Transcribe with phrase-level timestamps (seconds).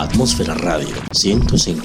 [0.00, 1.84] Atmósfera Radio 105.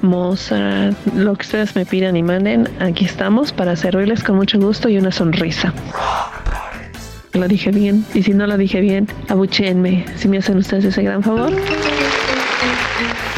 [0.02, 2.68] Mozart, lo que ustedes me pidan y manden.
[2.82, 5.74] Aquí estamos para servirles con mucho gusto y una sonrisa.
[7.36, 8.06] Lo dije bien.
[8.14, 10.06] Y si no lo dije bien, abuchenme.
[10.16, 11.52] Si me hacen ustedes ese gran favor.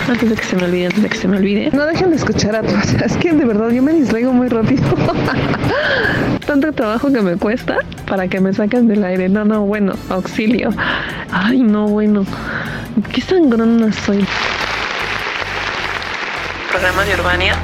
[0.08, 1.72] Antes de que se me olvide, antes de que se me olvide.
[1.74, 2.94] No dejen de escuchar a todos.
[2.94, 4.84] Es que de verdad yo me distraigo muy rápido.
[6.46, 9.30] Tanto trabajo que me cuesta para que me saquen del aire.
[9.30, 10.70] No, no, bueno, auxilio.
[11.32, 12.24] Ay, no, bueno.
[13.12, 14.26] Qué sangrona soy.
[16.70, 17.56] Programa de Urbania.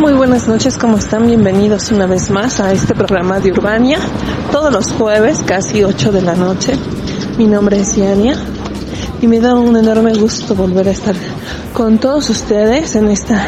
[0.00, 1.26] Muy buenas noches, ¿cómo están?
[1.26, 3.98] Bienvenidos una vez más a este programa de Urbania,
[4.50, 6.72] todos los jueves, casi 8 de la noche.
[7.36, 8.34] Mi nombre es Yania
[9.20, 11.14] y me da un enorme gusto volver a estar
[11.74, 13.46] con todos ustedes en esta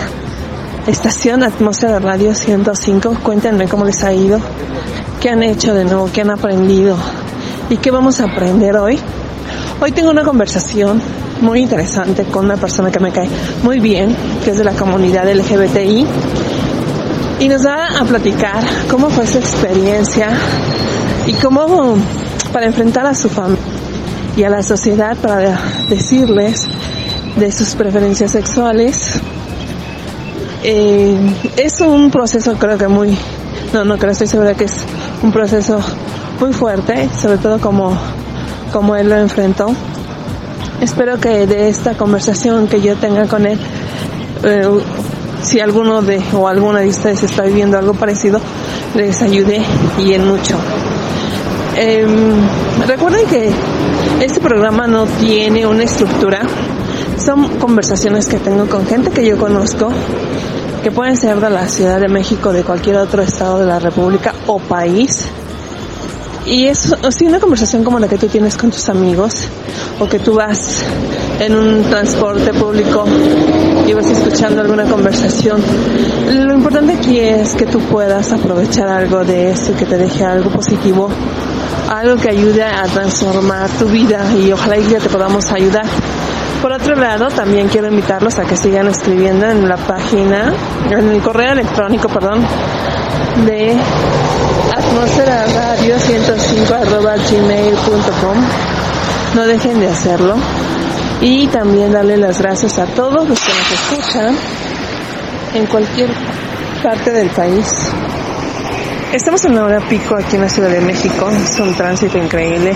[0.86, 3.20] estación Atmósfera Radio 105.
[3.22, 4.38] Cuéntenme cómo les ha ido,
[5.22, 6.98] qué han hecho de nuevo, qué han aprendido
[7.70, 8.98] y qué vamos a aprender hoy.
[9.80, 11.00] Hoy tengo una conversación
[11.42, 13.28] muy interesante con una persona que me cae
[13.62, 16.06] muy bien, que es de la comunidad LGBTI,
[17.40, 20.28] y nos va a platicar cómo fue su experiencia
[21.26, 21.96] y cómo
[22.52, 23.62] para enfrentar a su familia
[24.36, 26.66] y a la sociedad para decirles
[27.36, 29.14] de sus preferencias sexuales.
[30.62, 31.18] Eh,
[31.56, 33.18] es un proceso creo que muy,
[33.72, 34.84] no, no creo, estoy segura que es
[35.22, 35.80] un proceso
[36.38, 37.96] muy fuerte, sobre todo como,
[38.72, 39.74] como él lo enfrentó.
[40.82, 43.56] Espero que de esta conversación que yo tenga con él,
[44.42, 44.68] eh,
[45.40, 48.40] si alguno de o alguna de ustedes está viviendo algo parecido,
[48.96, 49.62] les ayude
[50.04, 50.56] y en mucho.
[51.76, 52.04] Eh,
[52.84, 53.48] recuerden que
[54.24, 56.40] este programa no tiene una estructura,
[57.16, 59.88] son conversaciones que tengo con gente que yo conozco,
[60.82, 64.34] que pueden ser de la Ciudad de México, de cualquier otro estado de la República
[64.48, 65.28] o país.
[66.44, 69.46] Y es así una conversación como la que tú tienes con tus amigos
[70.00, 70.84] o que tú vas
[71.38, 73.04] en un transporte público
[73.86, 75.62] y vas escuchando alguna conversación.
[76.28, 80.24] Lo importante aquí es que tú puedas aprovechar algo de esto y que te deje
[80.24, 81.08] algo positivo,
[81.88, 85.86] algo que ayude a transformar tu vida y ojalá y ya te podamos ayudar.
[86.60, 90.52] Por otro lado, también quiero invitarlos a que sigan escribiendo en la página,
[90.90, 92.44] en el correo electrónico, perdón,
[93.46, 93.76] de
[94.76, 98.36] atmósfera radio 105 arroba gmail.com.
[99.34, 100.36] No dejen de hacerlo.
[101.20, 104.36] Y también darle las gracias a todos los que nos escuchan
[105.54, 106.10] en cualquier
[106.82, 107.66] parte del país.
[109.12, 112.74] Estamos en la hora pico aquí en la Ciudad de México, es un tránsito increíble.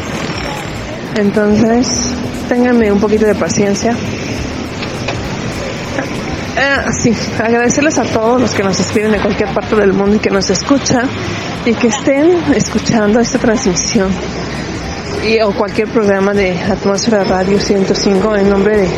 [1.16, 2.12] Entonces,
[2.48, 3.96] ténganme un poquito de paciencia.
[6.58, 10.18] Ah, sí, agradecerles a todos los que nos escriben de cualquier parte del mundo y
[10.18, 11.08] que nos escuchan
[11.66, 14.08] y que estén escuchando esta transmisión
[15.26, 18.88] y, o cualquier programa de Atmósfera Radio 105 en nombre de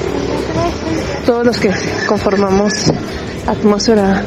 [1.25, 1.71] todos los que
[2.07, 2.93] conformamos
[3.47, 4.23] Atmósfera.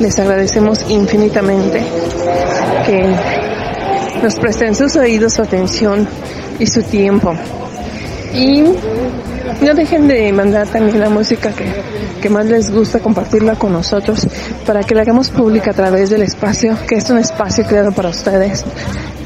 [0.00, 1.82] Les agradecemos infinitamente
[2.86, 3.14] que
[4.22, 6.08] nos presten sus oídos, su atención
[6.58, 7.34] y su tiempo.
[8.32, 8.64] Y
[9.60, 11.66] no dejen de mandar también la música que,
[12.20, 14.26] que más les gusta, compartirla con nosotros
[14.66, 18.08] para que la hagamos pública a través del espacio, que es un espacio creado para
[18.08, 18.64] ustedes,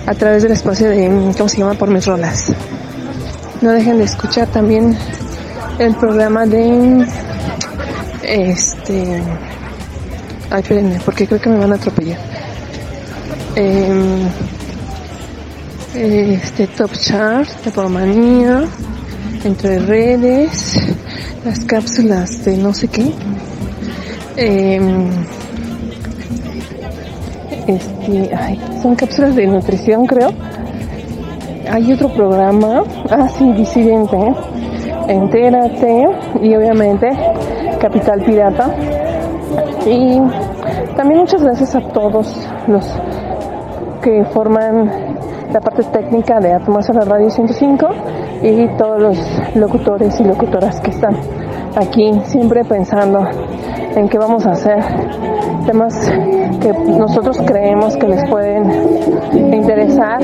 [0.06, 1.74] a través del espacio de, ¿cómo se llama?
[1.74, 2.52] Por mis rolas.
[3.60, 4.96] No dejen de escuchar también
[5.78, 7.06] el programa de,
[8.22, 9.22] este,
[10.50, 12.18] ay, espérenme, porque creo que me van a atropellar.
[13.56, 14.28] Eh,
[15.94, 18.64] este Top Chart, Tapomanía,
[19.44, 20.76] Entre Redes,
[21.44, 23.10] las cápsulas de no sé qué.
[24.36, 25.08] Em,
[27.66, 30.30] este, ay, son cápsulas de nutrición, creo.
[31.70, 34.16] Hay otro programa, ah, sí, Disidente.
[35.08, 36.08] Entérate
[36.42, 37.08] y obviamente
[37.80, 38.74] Capital Pirata.
[39.86, 40.20] Y
[40.96, 42.86] también muchas gracias a todos los
[44.02, 45.18] que forman
[45.52, 47.88] la parte técnica de Atmósfera Radio 105
[48.42, 51.16] y todos los locutores y locutoras que están
[51.76, 53.24] aquí siempre pensando
[53.96, 54.78] en qué vamos a hacer
[55.66, 55.94] temas
[56.60, 58.70] que nosotros creemos que les pueden
[59.32, 60.22] interesar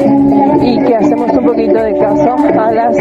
[0.62, 2.96] y que hacemos un poquito de caso a las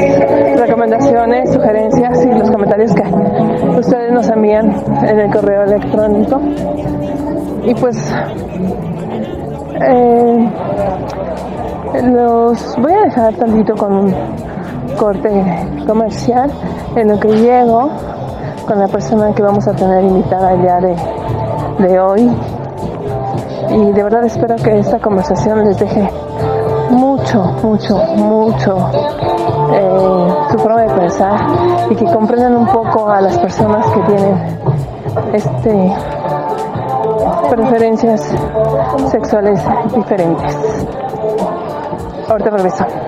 [0.60, 3.04] recomendaciones, sugerencias y los comentarios que
[3.78, 4.72] ustedes nos envían
[5.08, 6.42] en el correo electrónico.
[7.66, 7.98] Y pues
[9.82, 10.50] eh,
[12.04, 14.16] los voy a dejar tantito con un
[14.98, 15.30] corte
[15.88, 16.52] comercial
[16.96, 17.90] en lo que llego
[18.68, 22.32] con la persona que vamos a tener invitada el día de, hoy.
[23.70, 26.10] Y de verdad espero que esta conversación les deje
[26.90, 28.78] mucho, mucho, mucho
[29.74, 31.40] eh, su forma de pensar
[31.90, 34.60] y que comprendan un poco a las personas que tienen
[35.34, 35.96] este
[37.50, 38.34] preferencias
[39.12, 39.62] sexuales
[39.94, 40.58] diferentes.
[42.28, 43.05] Ahorita regreso.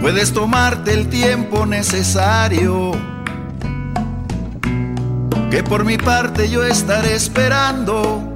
[0.00, 2.90] Puedes tomarte el tiempo necesario,
[5.52, 8.34] que por mi parte yo estaré esperando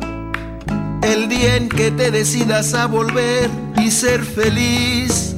[1.03, 5.35] el día en que te decidas a volver y ser feliz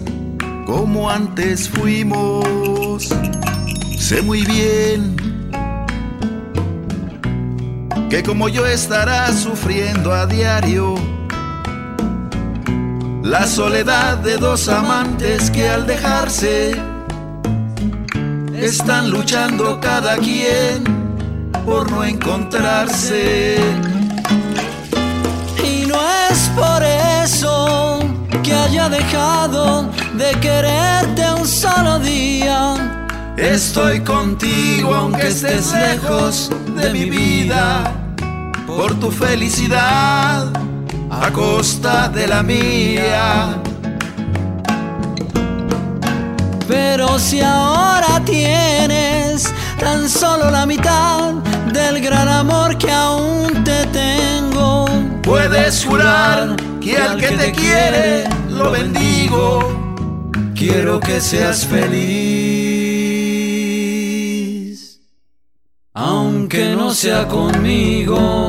[0.66, 3.08] como antes fuimos.
[3.98, 5.16] Sé muy bien
[8.10, 11.21] que como yo estarás sufriendo a diario
[13.32, 16.72] la soledad de dos amantes que al dejarse
[18.54, 20.84] están luchando cada quien
[21.64, 23.56] por no encontrarse.
[25.64, 25.98] Y no
[26.30, 26.82] es por
[27.24, 28.00] eso
[28.42, 32.74] que haya dejado de quererte un solo día.
[33.38, 37.94] Estoy contigo aunque estés lejos de mi vida,
[38.66, 40.52] por tu felicidad
[41.22, 43.62] a costa de la mía.
[46.66, 51.34] Pero si ahora tienes tan solo la mitad
[51.72, 54.86] del gran amor que aún te tengo,
[55.22, 59.60] Puedes jurar que al que te quiere lo bendigo.
[60.56, 62.02] quiero que seas feliz,
[65.94, 68.46] aunque no sea conmigo.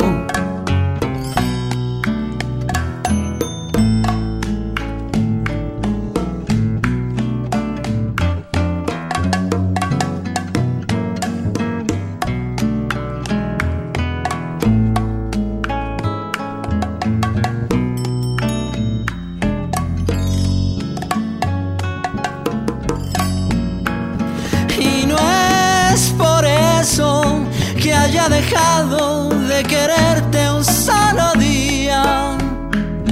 [28.23, 32.37] Haya dejado de quererte un solo día.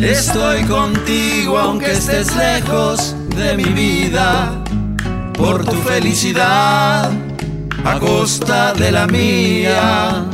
[0.01, 4.51] Estoy contigo aunque estés lejos de mi vida,
[5.33, 7.11] por tu felicidad
[7.85, 10.25] a costa de la mía.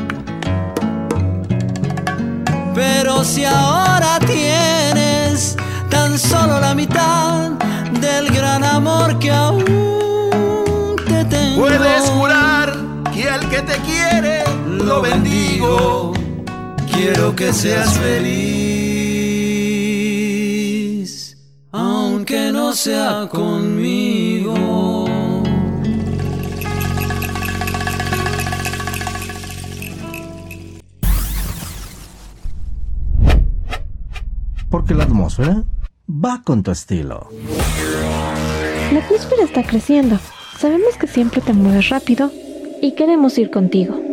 [2.74, 5.55] Pero si ahora tienes
[5.89, 7.51] tan solo la mitad
[8.00, 11.62] del gran amor que aún te tengo.
[11.62, 12.47] Puedes jurar
[14.88, 16.13] lo bendigo.
[16.91, 18.48] quiero que seas feliz,
[21.72, 24.56] aunque no sea conmigo.
[34.70, 35.63] Porque la atmósfera
[36.10, 37.29] va con tu estilo.
[38.94, 40.17] La atmósfera está creciendo.
[40.58, 42.32] Sabemos que siempre te mueves rápido
[42.82, 44.06] y queremos ir contigo.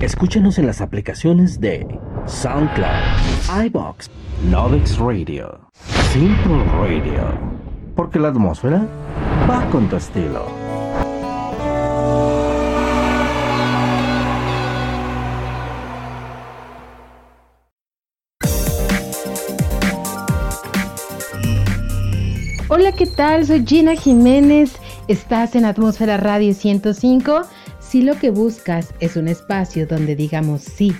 [0.00, 1.86] Escúchanos en las aplicaciones de
[2.26, 4.10] SoundCloud, iBox,
[4.50, 5.60] Novix Radio,
[6.12, 7.38] Simple Radio.
[7.94, 8.86] Porque la atmósfera
[9.48, 10.46] va con tu estilo.
[22.72, 23.46] Hola, ¿qué tal?
[23.46, 24.78] Soy Gina Jiménez.
[25.10, 27.42] Estás en Atmósfera Radio 105.
[27.80, 30.94] Si lo que buscas es un espacio donde digamos sí.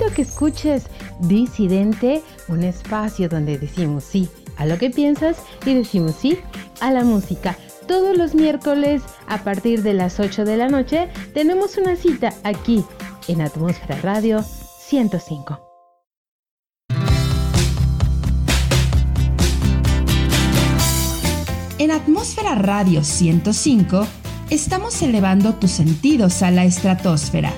[0.00, 0.86] Lo que escuches
[1.20, 6.38] Disidente, un espacio donde decimos sí a lo que piensas y decimos sí
[6.80, 7.58] a la música.
[7.86, 12.82] Todos los miércoles a partir de las 8 de la noche tenemos una cita aquí
[13.28, 15.71] en Atmósfera Radio 105.
[21.82, 24.06] En Atmósfera Radio 105
[24.50, 27.52] estamos elevando tus sentidos a la estratosfera,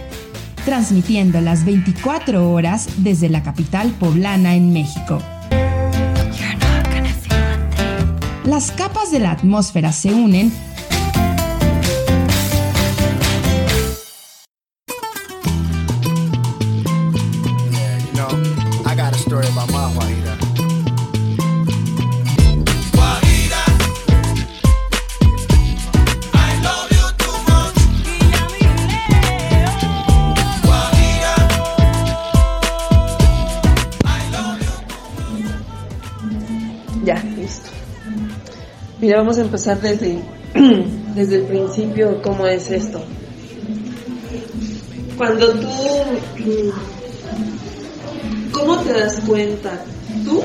[0.64, 5.18] transmitiendo las 24 horas desde la capital poblana en México.
[8.46, 10.50] Las capas de la atmósfera se unen
[39.04, 40.18] Mira, vamos a empezar desde,
[41.14, 43.04] desde el principio, ¿cómo es esto?
[45.18, 45.68] Cuando tú,
[46.38, 46.70] mm,
[48.50, 49.84] ¿cómo te das cuenta
[50.25, 50.42] tú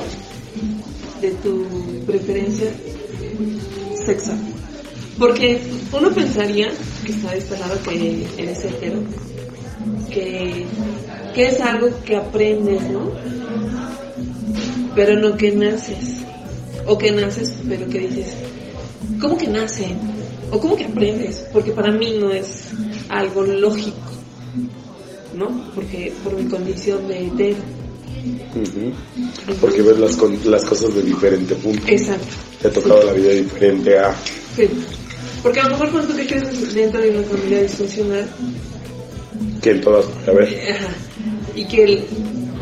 [1.22, 1.66] de tu
[2.06, 2.70] preferencia
[4.06, 4.40] sexual?
[5.18, 5.62] Porque
[5.94, 6.70] uno pensaría
[7.06, 9.00] que está instalado que eres hetero,
[10.12, 10.66] que,
[11.34, 13.10] que es algo que aprendes, ¿no?
[14.96, 16.18] Pero no que naces.
[16.86, 18.49] O que naces, pero que dices,
[19.20, 19.88] ¿cómo que nace?
[20.52, 21.46] O ¿cómo que aprendes?
[21.54, 22.64] Porque para mí no es
[23.10, 23.98] algo lógico,
[25.36, 25.72] ¿no?
[25.76, 27.58] Porque por mi condición de hetero.
[29.62, 31.82] Porque ves las, las cosas de diferente punto.
[31.88, 32.26] Exacto.
[32.62, 34.14] Te ha tocado la vida diferente a...
[34.56, 34.68] Sí.
[35.42, 38.28] Porque a lo mejor cuando tú que creces dentro de una familia disfuncional,
[39.62, 40.90] que en todas a ver ajá,
[41.56, 42.06] y que el-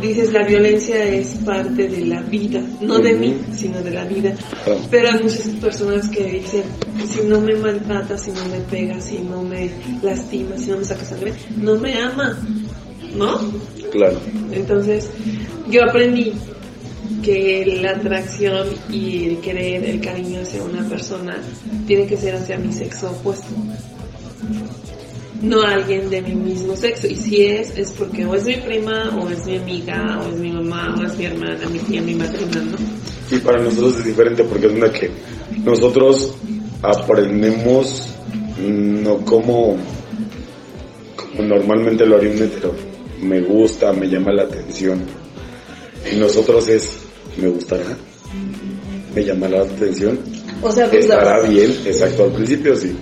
[0.02, 4.34] dices la violencia es parte de la vida, no de mí, sino de la vida.
[4.64, 4.82] Claro.
[4.90, 6.64] Pero hay muchas personas que dicen,
[7.08, 9.70] si no me maltratas, si no me pegas, si no me
[10.02, 12.38] lastimas, si no me sacas sangre, no me ama,
[13.16, 13.40] ¿no?
[13.92, 14.20] claro
[14.52, 15.10] Entonces,
[15.70, 16.34] yo aprendí
[17.24, 21.38] que la atracción y el querer, el cariño hacia una persona
[21.86, 23.48] tiene que ser hacia mi sexo opuesto.
[25.42, 27.08] No alguien de mi mismo sexo.
[27.08, 30.40] Y si es, es porque o es mi prima, o es mi amiga, o es
[30.40, 32.78] mi mamá, o es mi hermana, mi tía, mi madrina, ¿no?
[33.30, 35.10] y para nosotros es diferente porque es una que
[35.64, 36.34] nosotros
[36.82, 38.08] aprendemos
[38.60, 39.78] no como
[41.16, 42.74] como normalmente lo haría un hetero.
[43.22, 45.02] Me gusta me llama la atención.
[46.12, 47.00] Y nosotros es
[47.38, 47.98] me gustará
[49.14, 50.20] me llamará la atención.
[50.62, 52.26] O sea, pues, estará bien exacto.
[52.26, 52.96] Al principio sí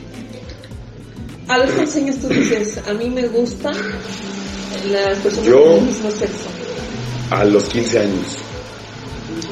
[1.48, 3.76] A los cuántos años tú dices, a mí me gustan
[4.92, 6.50] las personas Yo- del mismo sexo.
[7.32, 8.38] a los 15 años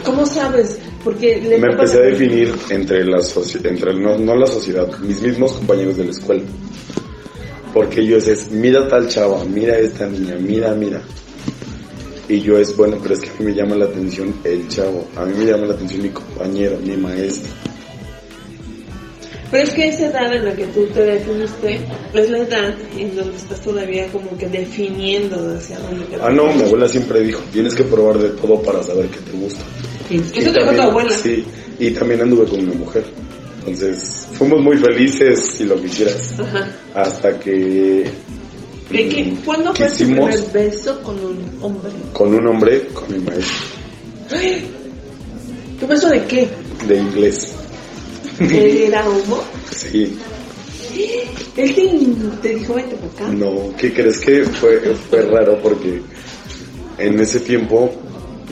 [0.05, 0.79] ¿Cómo sabes?
[1.03, 5.21] Porque le me empecé a definir entre la sociedad, entre no, no la sociedad, mis
[5.21, 6.43] mismos compañeros de la escuela.
[7.73, 11.01] Porque yo es, mira tal chava, mira esta niña, mira, mira.
[12.29, 15.07] Y yo es, bueno, pero es que a mí me llama la atención el chavo,
[15.15, 17.51] a mí me llama la atención mi compañero, mi maestro.
[19.53, 21.79] Pero es que esa edad en la que tú te definiste
[22.15, 26.51] es la edad en donde estás todavía como que definiendo hacia dónde te Ah, no,
[26.53, 29.61] mi abuela siempre dijo, tienes que probar de todo para saber qué te gusta.
[30.09, 31.17] Eso Y te dijo tu también- abuela.
[31.19, 31.45] Sí,
[31.77, 33.03] y también anduve con una mujer.
[33.59, 36.69] Entonces, fuimos muy felices, si lo quisieras, Ajá.
[36.95, 38.05] hasta que
[38.89, 39.33] ¿De qué?
[39.45, 41.91] ¿Cuándo fue tu primer beso con un hombre?
[42.11, 43.67] con un hombre, con mi maestro.
[45.79, 46.47] ¿Tu beso de qué?
[46.87, 47.53] de inglés.
[48.39, 49.43] ¿Era homo?
[49.71, 50.17] Sí,
[51.55, 53.33] Él te, te dijo, vente por acá.
[53.33, 55.59] No, ¿qué crees que fue, fue raro?
[55.61, 56.01] Porque
[56.97, 57.91] en ese tiempo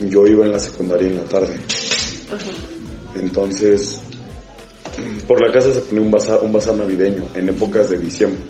[0.08, 1.54] yo iba en la secundaria en la tarde.
[2.28, 2.50] Ajá.
[3.14, 4.00] Entonces,
[5.26, 8.40] por la casa se ponía un bazar, un bazar navideño en épocas de diciembre.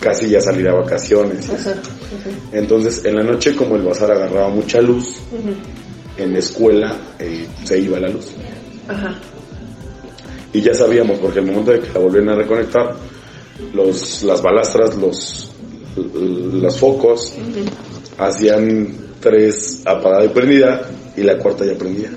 [0.00, 1.48] Casi ya salir a vacaciones.
[1.50, 1.74] Ajá.
[2.52, 5.16] Entonces, en la noche, como el bazar agarraba mucha luz,
[6.16, 8.32] en la escuela eh, se iba la luz.
[8.88, 9.18] Ajá.
[10.52, 12.94] Y ya sabíamos, porque el momento de que la volvieron a reconectar,
[13.74, 15.50] los, las balastras, los,
[15.96, 17.34] los focos,
[18.18, 22.10] hacían tres apagada y prendida, y la cuarta ya prendía.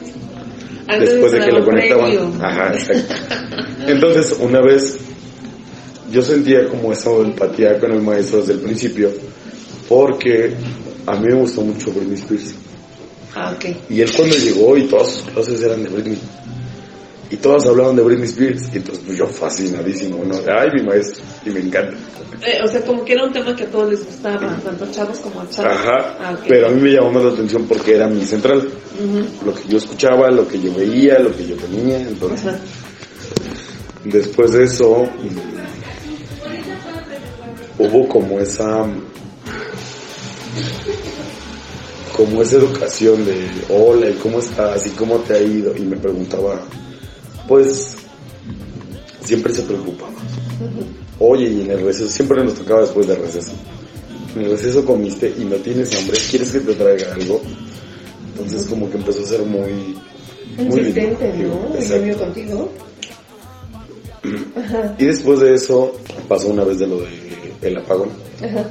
[0.88, 2.06] Antes Después de que lo conectaban.
[2.06, 2.32] previo.
[2.42, 3.16] Ajá, exacto.
[3.88, 4.98] Entonces, una vez,
[6.12, 9.12] yo sentía como esa empatía con el maestro desde el principio,
[9.90, 10.54] porque
[11.06, 12.54] a mí me gustó mucho Britney Spears.
[13.36, 13.66] Ah, ok.
[13.90, 16.18] Y él cuando llegó y todas sus clases eran de Britney.
[17.30, 18.70] Y todas hablaban de Britney Spears.
[18.74, 20.36] Y entonces pues yo fascinadísimo, ¿no?
[20.48, 21.24] Ay, mi maestro.
[21.46, 21.98] Y me encanta.
[22.46, 24.92] Eh, o sea, como que era un tema que a todos les gustaba, tanto a
[24.92, 25.72] chavos como a chavos.
[25.72, 26.18] Ajá.
[26.20, 26.38] Ah.
[26.48, 28.70] Pero a mí me llamó más la atención porque era mi central.
[29.46, 32.00] Lo que yo escuchaba, lo que yo veía, lo que yo tenía.
[32.02, 32.60] Entonces, Ajá.
[34.04, 35.38] después de eso, mm,
[37.80, 38.86] hubo como esa...
[42.16, 44.88] Como esa educación de, hola, ¿y cómo estás?
[44.88, 45.76] ¿Y cómo te ha ido?
[45.76, 46.62] Y me preguntaba,
[47.48, 47.96] pues,
[49.24, 50.14] siempre se preocupaba.
[51.20, 53.52] Oye, y en el receso, siempre nos tocaba después del receso.
[54.36, 57.42] En el receso comiste y no tienes hambre, ¿quieres que te traiga algo?
[58.34, 59.96] Entonces como que empezó a ser muy...
[60.58, 60.80] Muy.
[60.80, 61.76] Insistente, ¿no?
[61.76, 62.20] Exacto.
[62.20, 62.72] contigo.
[64.98, 65.94] Y después de eso
[66.28, 67.08] pasó una vez de lo de
[67.62, 68.10] el apagón.
[68.44, 68.70] Ajá.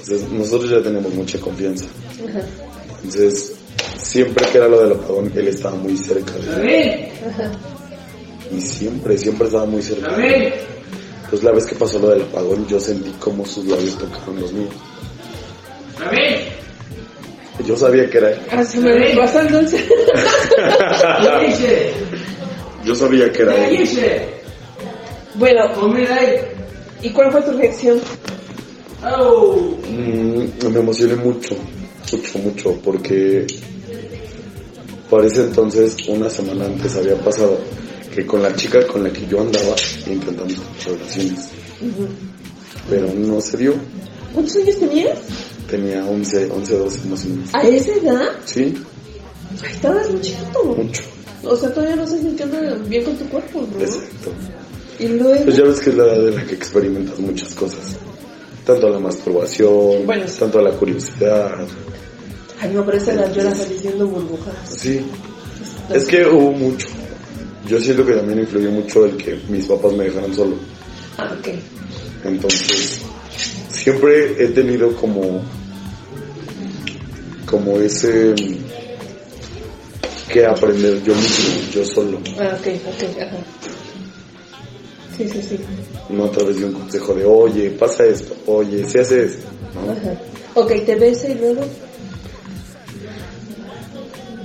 [0.00, 1.86] Entonces nosotros ya tenemos mucha confianza.
[2.28, 2.40] Ajá.
[3.02, 3.54] Entonces
[4.02, 7.12] siempre que era lo del apagón, él estaba muy cerca de.
[7.28, 7.50] Ajá.
[8.52, 10.46] Y siempre, siempre estaba muy cerca de mí.
[11.24, 14.52] Entonces la vez que pasó lo del apagón, yo sentí como sus labios tocaron los
[14.52, 14.74] míos.
[17.64, 18.38] Yo sabía que era él.
[18.50, 18.62] Ah.
[22.84, 23.86] Yo sabía que era él.
[25.34, 25.60] bueno,
[27.02, 28.00] ¿y cuál fue tu reacción?
[29.02, 31.54] Mm, me emocioné mucho,
[32.12, 33.46] mucho, mucho, porque
[35.10, 37.58] por ese entonces, una semana antes había pasado
[38.14, 39.74] que con la chica con la que yo andaba
[40.06, 40.54] intentamos
[40.86, 41.48] relaciones,
[42.88, 43.74] pero no se dio.
[44.32, 45.18] ¿Cuántos años tenías?
[45.68, 47.54] Tenía 11, 11, 12 más o menos.
[47.54, 48.28] ¿A esa edad?
[48.44, 48.74] Sí,
[49.62, 50.64] Ay, estabas muy chiquito.
[50.64, 51.02] mucho,
[51.44, 53.80] O sea, todavía no estás sintiendo bien con tu cuerpo, ¿no?
[53.80, 54.32] exacto.
[54.98, 55.44] Y luego...
[55.44, 57.96] Pues ya ves que es la edad en la que experimentas muchas cosas.
[58.66, 60.38] Tanto la masturbación, Bueno, sí.
[60.38, 61.56] tanto la curiosidad.
[62.60, 64.54] Ay, no, pero edad yo era feliz viendo burbujas.
[64.68, 65.00] Sí,
[65.94, 66.88] es que hubo mucho.
[67.66, 70.56] Yo siento que también influyó mucho el que mis papás me dejaran solo.
[71.16, 71.48] Ah, ok.
[72.24, 73.00] Entonces,
[73.70, 75.42] siempre he tenido como,
[77.46, 78.34] como ese
[80.32, 83.36] que aprender yo mismo, yo solo, Ah, ok, ok, ajá.
[85.16, 85.60] Sí, sí, sí.
[86.08, 89.92] no a través de un consejo de, oye, pasa esto, oye, se hace esto, ¿no?
[89.92, 90.14] Ajá.
[90.54, 91.62] Ok, te besa y luego...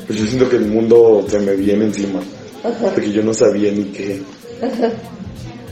[0.07, 2.21] Pues yo siento que el mundo se me viene encima,
[2.63, 2.91] Ajá.
[2.93, 4.21] porque yo no sabía ni qué.
[4.61, 4.91] Ajá.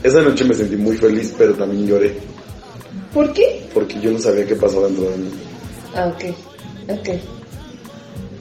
[0.02, 2.14] Esa noche me sentí muy feliz, pero también lloré,
[3.12, 3.64] ¿Por qué?
[3.72, 5.30] porque yo no sabía qué pasaba dentro de mí,
[5.94, 6.24] Ah, ok.
[6.90, 7.08] Ok.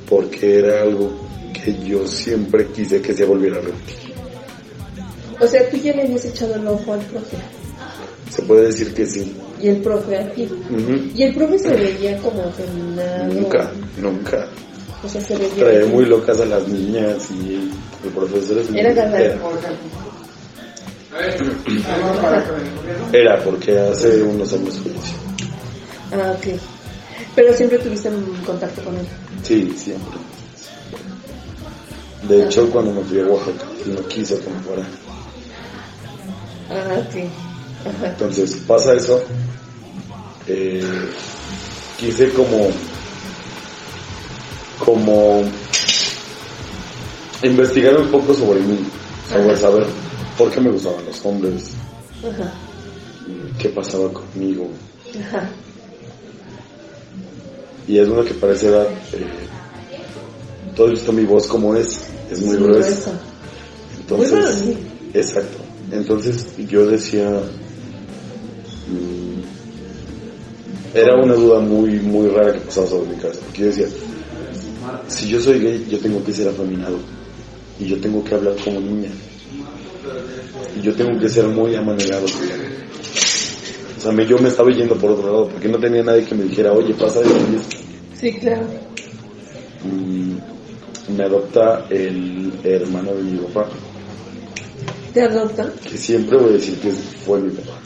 [0.10, 1.12] porque era algo
[1.54, 4.14] que yo siempre quise que se volviera a repetir.
[5.40, 7.38] O sea, tú ya le habías echado el ojo al profe.
[8.30, 9.34] Se puede decir que sí.
[9.62, 10.44] Y el profe a ti.
[10.44, 10.94] Ujú.
[11.16, 13.34] Y el profe se veía como afeminado.
[13.34, 14.48] Nunca, nunca.
[15.04, 17.70] O sea, se muy locas a las niñas y
[18.04, 19.40] el profesor es Era galán.
[23.12, 25.18] Era porque hace unos años falleció.
[26.14, 26.60] Ah, ok.
[27.36, 29.06] Pero siempre tuviste un contacto con él.
[29.44, 30.20] Sí, siempre.
[32.28, 34.84] De hecho, cuando me fui a Oaxaca, no quiso que me fuera.
[36.70, 37.96] Ah, ok.
[37.98, 38.08] Ajá.
[38.08, 39.22] Entonces pasa eso.
[40.48, 40.82] Eh,
[41.98, 42.70] quise como,
[44.84, 45.44] como
[47.44, 48.80] investigar un poco sobre mí,
[49.30, 49.58] sobre Ajá.
[49.62, 49.86] saber
[50.38, 51.72] por qué me gustaban los hombres,
[52.22, 52.52] Ajá.
[53.60, 54.68] qué pasaba conmigo.
[55.20, 55.50] Ajá.
[57.88, 59.26] Y es una que parece edad, eh,
[60.76, 62.00] todo visto mi voz como es,
[62.32, 63.12] es muy Sí, gruesa.
[64.00, 64.78] Entonces, Muy
[65.14, 65.58] exacto.
[65.92, 67.30] Entonces yo decía,
[68.88, 69.44] mm,
[70.98, 73.40] era una duda muy, muy rara que pasaba sobre mi cabeza.
[73.46, 73.88] Porque yo decía,
[75.08, 76.98] si yo soy gay, yo tengo que ser afeminado.
[77.80, 79.10] Y yo tengo que hablar como niña.
[80.78, 82.20] Y yo tengo que ser muy ella.
[83.98, 86.36] O sea, me- yo me estaba yendo por otro lado porque no tenía nadie que
[86.36, 87.34] me dijera, oye, pasa esto.
[88.20, 88.68] Sí, claro.
[89.84, 93.70] Mm, me adopta el hermano de mi papá,
[95.14, 95.72] ¿Te adopta?
[95.90, 97.80] que siempre voy a decir que fue mi papá.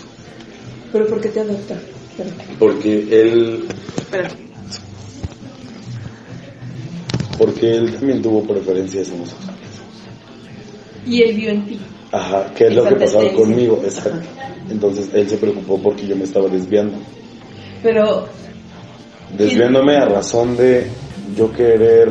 [0.92, 1.74] ¿Pero por qué te adopta?
[2.10, 2.30] Espera.
[2.60, 3.66] Porque él,
[3.98, 4.30] Espera.
[7.38, 9.62] Porque él también tuvo preferencias homosexuales.
[11.06, 11.80] Y él vio en ti.
[12.12, 14.28] Ajá, que es lo que pasaba conmigo, exacto.
[14.70, 16.98] Entonces él se preocupó porque yo me estaba desviando.
[17.84, 18.28] Pero,
[19.38, 20.88] Desviándome a razón de
[21.36, 22.10] yo querer,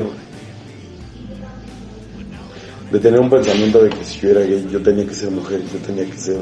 [2.93, 5.61] de tener un pensamiento de que si yo era gay, yo tenía que ser mujer,
[5.73, 6.37] yo tenía que ser...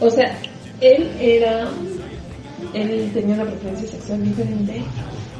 [0.00, 0.36] o sea,
[0.80, 1.68] él era.
[2.74, 4.82] Él tenía una preferencia sexual diferente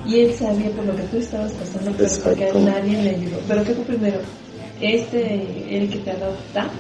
[0.06, 2.60] y él sabía por lo que tú estabas pasando, pero porque Exacto.
[2.60, 3.38] nadie le ayudó.
[3.48, 4.18] ¿Pero qué fue primero?
[4.80, 6.70] ¿Este, el que te adopta?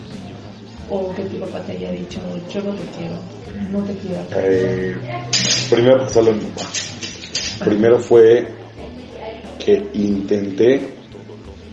[0.90, 2.20] ¿O que tu papá te haya dicho,
[2.52, 3.16] yo no te quiero,
[3.70, 4.22] no te quiero?
[4.36, 4.94] Eh,
[5.70, 6.68] primero pasó lo de mi papá.
[7.64, 8.46] Primero fue
[9.58, 10.94] que intenté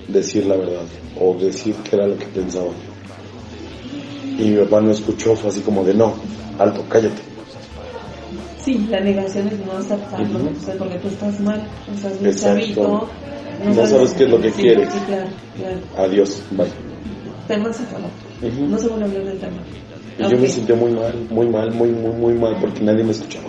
[0.08, 0.86] decir la verdad
[1.20, 2.70] o decir que era lo que pensaba.
[4.38, 6.16] Y mi papá no escuchó, fue así como de no,
[6.58, 7.31] alto, cállate.
[8.64, 10.50] Sí, la negación es no aceptarlo, Ujú.
[10.56, 11.62] o sea, porque tú estás mal,
[11.96, 12.60] estás muy Exacto.
[12.60, 13.10] chavito.
[13.66, 14.90] No sabes qué es lo que sí, quieres.
[14.94, 15.78] Sí, claro, claro.
[15.98, 16.68] Adiós, bye.
[17.48, 18.08] Tema se acabó.
[18.42, 18.66] Ujú.
[18.68, 19.62] No se vuelve a hablar del tema.
[20.20, 20.54] Y yo me Ok.
[20.54, 23.48] sentí muy mal, muy mal, muy, muy, muy mal porque nadie me escuchaba.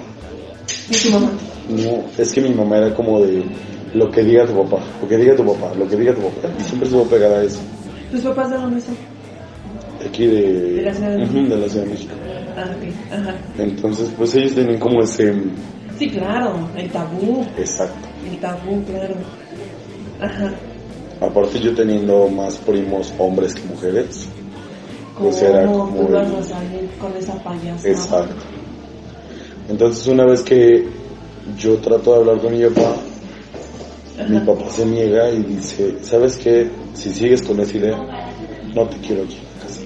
[0.90, 1.31] ¿Y tu mamá?
[1.68, 3.44] No, es que mi mamá era como de
[3.94, 6.48] lo que diga tu papá, lo que diga tu papá, lo que diga tu papá.
[6.59, 7.61] Y siempre estuvo pegada a eso.
[8.11, 8.96] ¿Tus papás de dónde son?
[10.07, 11.18] Aquí de, De la Ciudad de
[11.57, 12.14] la Ciudad de México.
[12.56, 13.34] Ajá.
[13.58, 15.32] Entonces, pues ellos tienen como ese...
[15.98, 17.44] Sí, claro, el tabú.
[17.56, 18.08] Exacto.
[18.30, 19.14] El tabú, claro.
[20.20, 20.52] Ajá.
[21.20, 24.26] Aparte yo teniendo más primos hombres que mujeres,
[25.18, 26.06] pues era ¿Cómo como...
[26.08, 27.88] tú vas el- a salir con esa payasa?
[27.88, 28.34] Exacto.
[29.68, 30.88] Entonces una vez que
[31.58, 32.96] yo trato de hablar con mi papá,
[34.28, 36.68] mi papá se niega y dice, ¿sabes qué?
[36.94, 37.96] Si sigues con esa idea,
[38.74, 39.80] no te quiero aquí en la casa.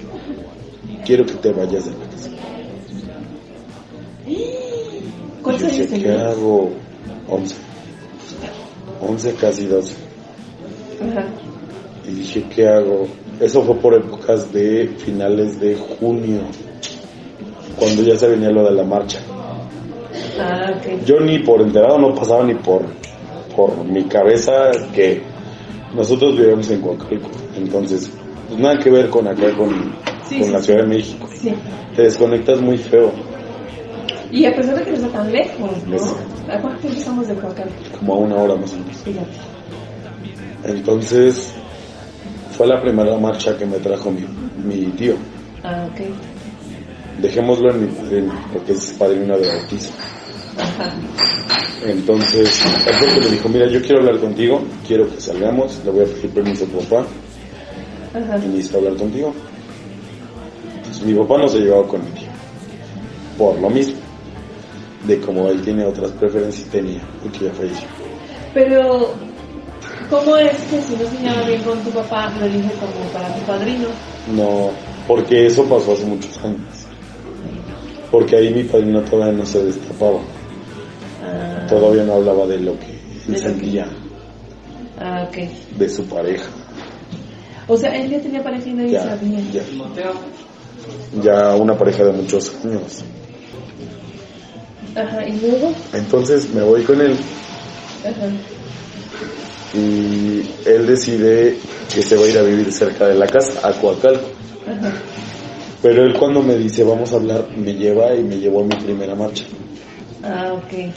[1.05, 2.06] Quiero que te vayas de la
[5.47, 6.71] ¿Cuántos años dije, ¿qué hago?
[7.29, 7.55] 11.
[8.99, 9.95] 11, casi 12.
[11.09, 11.25] Ajá.
[12.05, 13.07] Y dije, ¿qué hago?
[13.39, 16.41] Eso fue por épocas de finales de junio,
[17.79, 19.19] cuando ya se venía lo de la marcha.
[20.37, 21.05] Ah, ok.
[21.05, 22.83] Yo ni por enterado no pasaba ni por,
[23.55, 25.21] por mi cabeza que
[25.95, 27.29] nosotros vivíamos en Coacalco.
[27.55, 28.11] Entonces,
[28.49, 29.69] pues nada que ver con acá, con,
[30.27, 30.65] Sí, con sí, la sí.
[30.65, 31.29] Ciudad de México.
[31.33, 31.53] Sí.
[31.95, 33.11] Te desconectas muy feo,
[34.31, 35.71] Y a pesar de que no está tan lejos,
[36.49, 37.73] ¿A cuánto estamos de Coacalco?
[37.99, 38.97] como a una hora más o menos.
[38.97, 39.37] Fíjate.
[40.63, 41.53] Entonces,
[42.51, 44.25] fue la primera marcha que me trajo mi,
[44.63, 45.15] mi tío.
[45.63, 46.01] Ah, ok.
[47.21, 49.91] Dejémoslo en mi padrino, porque es padrino de bautizo.
[50.57, 50.93] Ajá.
[51.85, 52.61] Entonces,
[53.15, 56.29] el me dijo, mira, yo quiero hablar contigo, quiero que salgamos, le voy a pedir
[56.31, 57.07] permiso a tu papá
[58.13, 58.37] Ajá.
[58.43, 59.33] y necesito hablar contigo.
[60.75, 62.29] Entonces, mi papá no se llevaba con mi tío,
[63.37, 63.95] por lo mismo,
[65.07, 67.87] de como él tiene otras preferencias, tenía, porque ya falleció.
[68.53, 69.13] Pero,
[70.09, 73.33] ¿cómo es que si no se llevaba bien con tu papá, lo dije como para
[73.33, 73.87] tu padrino?
[74.35, 74.71] No,
[75.07, 76.59] porque eso pasó hace muchos años.
[78.11, 80.19] Porque ahí mi padrino todavía no se destapaba,
[81.23, 82.85] Ah, todavía no hablaba de lo que
[83.27, 83.87] él que- sentía
[84.99, 85.37] ah, ok.
[85.77, 86.49] de su pareja.
[87.67, 89.39] O sea, él ya tenía pareja y nadie Ya, sabía.
[89.51, 89.63] ya.
[91.21, 93.03] Ya una pareja de muchos años.
[94.97, 97.15] Ajá, y luego, Entonces me voy con él
[98.03, 98.27] ajá.
[99.73, 101.57] y él decide
[101.93, 104.27] que se va a ir a vivir cerca de la casa, a Coacalco.
[104.65, 104.93] Ajá.
[105.83, 108.75] Pero él cuando me dice vamos a hablar, me lleva y me llevó a mi
[108.83, 109.45] primera marcha.
[110.23, 110.91] Ah, ok.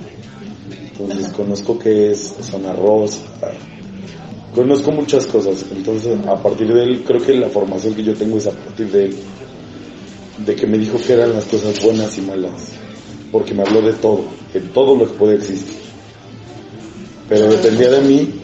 [0.99, 3.21] Entonces conozco que es zona rosa,
[4.55, 5.65] conozco muchas cosas.
[5.71, 8.91] Entonces a partir de él, creo que la formación que yo tengo es a partir
[8.91, 9.17] de él,
[10.39, 12.73] de que me dijo que eran las cosas buenas y malas,
[13.31, 15.79] porque me habló de todo, de todo lo que puede existir.
[17.29, 18.35] Pero dependía de mí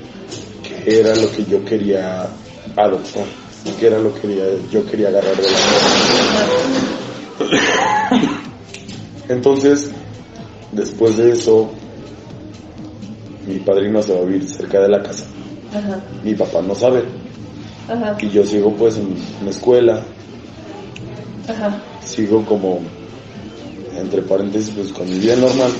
[0.62, 2.29] que era lo que yo quería
[2.77, 3.25] adoptar,
[3.79, 5.66] que era lo que quería, yo quería agarrar de la mano.
[9.29, 9.90] Entonces,
[10.72, 11.70] después de eso,
[13.46, 15.25] mi padrino se va a vivir cerca de la casa.
[15.75, 16.01] Ajá.
[16.22, 17.05] Mi papá no sabe.
[17.88, 18.16] Ajá.
[18.20, 20.03] Y yo sigo pues en la escuela,
[21.49, 21.81] Ajá.
[22.05, 22.81] sigo como,
[23.98, 25.72] entre paréntesis, pues con mi vida normal.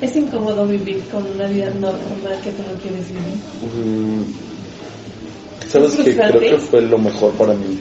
[0.00, 3.36] Es incómodo vivir con una vida normal que tú no quieres vivir.
[3.74, 4.24] Mm,
[5.70, 7.78] ¿Sabes ¿Es que Creo que fue lo mejor para mí.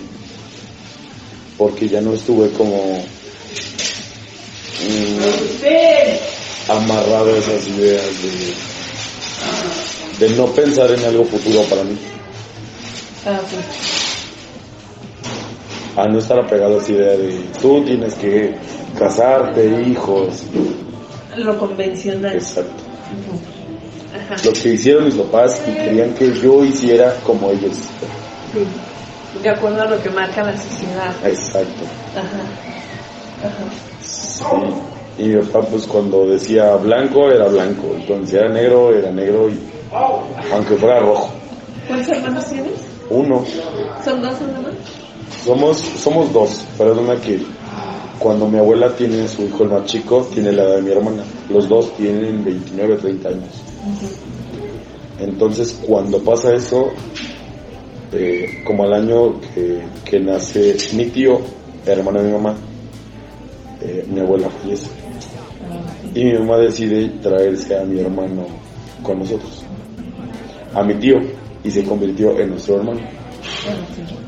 [1.58, 3.02] Porque ya no estuve como
[4.84, 5.20] mm,
[6.72, 8.04] amarrado a esas ideas
[10.20, 11.98] de, de no pensar en algo futuro para mí.
[13.26, 13.99] Ah, pues.
[16.00, 18.56] A no estar apegado a esa idea de tú tienes que
[18.98, 20.46] casarte, hijos.
[21.36, 22.36] Lo convencional.
[22.36, 22.84] Exacto.
[24.16, 24.36] Ajá.
[24.46, 27.76] Lo que hicieron mis papás y querían que yo hiciera como ellos.
[28.54, 28.66] Sí.
[29.44, 31.14] De acuerdo a lo que marca la sociedad.
[31.26, 31.84] Exacto.
[32.16, 32.44] Ajá.
[33.46, 33.66] Ajá.
[34.02, 34.44] Sí.
[35.18, 37.94] Y mi papá, pues cuando decía blanco, era blanco.
[38.00, 39.50] Y cuando decía negro, era negro.
[39.50, 39.60] Y
[40.54, 41.30] aunque fuera rojo.
[41.90, 42.72] ¿Cuántos hermanos tienes?
[43.10, 43.44] Uno.
[44.06, 45.09] ¿Son dos más?
[45.44, 46.65] Somos, somos dos.
[46.80, 47.39] Una que
[48.20, 51.24] cuando mi abuela tiene su hijo el más chico, tiene la edad de mi hermana.
[51.50, 53.63] Los dos tienen 29, 30 años.
[55.20, 56.89] Entonces, cuando pasa eso,
[58.12, 61.39] eh, como al año que, que nace mi tío,
[61.86, 62.56] hermano de mi mamá,
[63.82, 64.88] eh, mi abuela fallece.
[66.13, 68.46] Y mi mamá decide traerse a mi hermano
[69.04, 69.63] con nosotros,
[70.74, 71.15] a mi tío,
[71.63, 73.02] y se convirtió en nuestro hermano.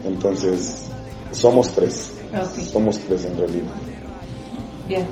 [0.05, 0.80] Entonces,
[1.31, 2.11] somos tres.
[2.71, 3.73] Somos tres en realidad.
[4.87, 5.05] Bien.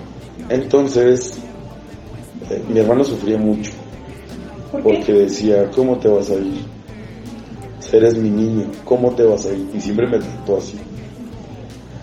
[0.49, 1.33] Entonces,
[2.49, 3.71] eh, mi hermano sufría mucho.
[4.71, 4.89] ¿Por qué?
[4.89, 6.65] Porque decía, ¿cómo te vas a ir?
[7.91, 9.67] Eres mi niño, ¿cómo te vas a ir?
[9.73, 10.77] Y siempre me trató así.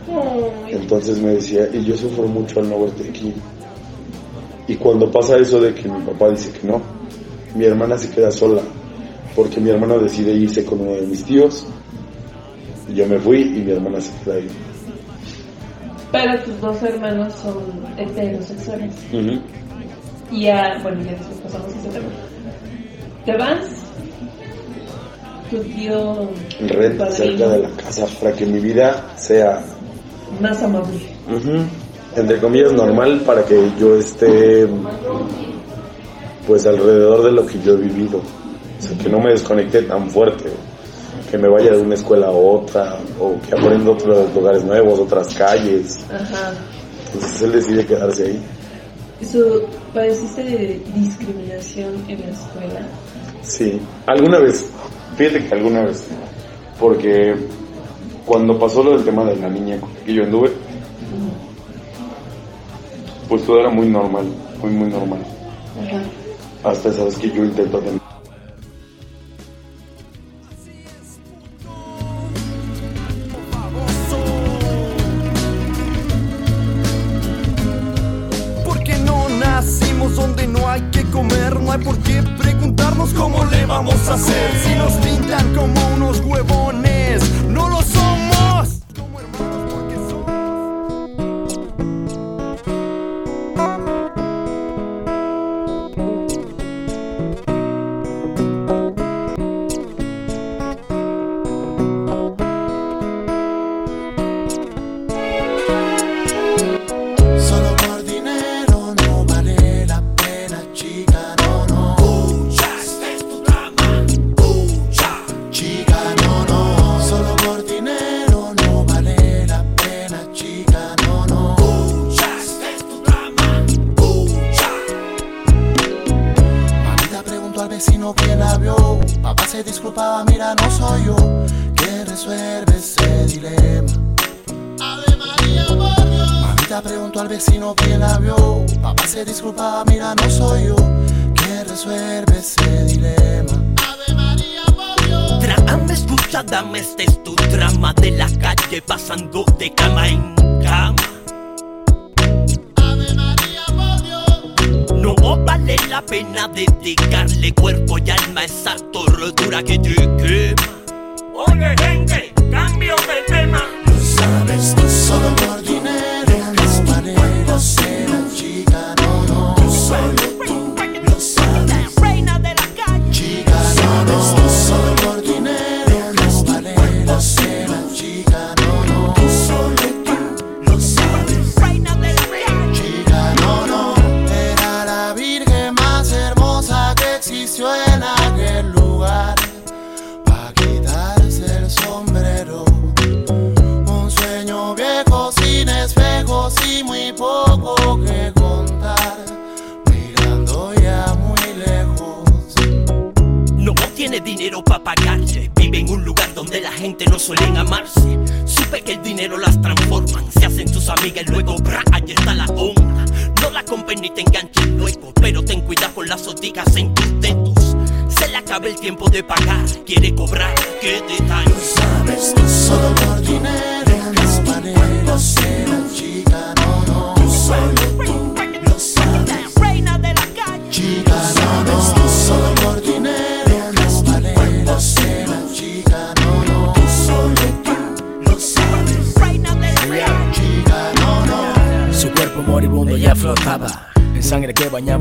[0.08, 0.74] Ay.
[0.74, 3.32] Entonces me decía, y yo sufro mucho al no verte aquí.
[4.66, 6.82] Y cuando pasa eso de que mi papá dice que no,
[7.54, 8.62] mi hermana se queda sola,
[9.36, 11.66] porque mi hermano decide irse con uno de mis tíos,
[12.88, 14.48] y yo me fui y mi hermana se queda ahí.
[16.12, 17.56] Pero tus dos hermanos son
[17.98, 18.92] heterosexuales.
[19.12, 19.40] Ujú.
[20.30, 22.08] Y ya, bueno, ya después pasamos a ese tema.
[23.24, 23.66] ¿Te vas?
[25.50, 26.28] Tu tío.
[26.60, 29.62] Renta cerca de la casa para que mi vida sea
[30.40, 30.96] Más amable.
[31.28, 31.64] Ujú.
[32.16, 34.66] entre comillas normal para que yo esté
[36.46, 40.08] pues alrededor de lo que yo he vivido o sea que no me desconecte tan
[40.10, 40.50] fuerte
[41.36, 45.34] que me vaya de una escuela a otra o que aprenda otros lugares nuevos otras
[45.34, 46.54] calles Ajá.
[47.12, 48.42] entonces él decide quedarse ahí
[49.20, 49.38] Eso,
[49.92, 52.86] ¿Padeciste de discriminación en la escuela?
[53.42, 54.66] sí alguna vez
[55.16, 56.04] fíjate que alguna vez
[56.80, 57.34] porque
[58.24, 60.50] cuando pasó lo del tema de la niña que yo anduve
[63.28, 64.24] pues todo era muy normal
[64.62, 65.20] muy muy normal
[65.86, 66.70] Ajá.
[66.70, 68.00] hasta esa vez que yo intento tener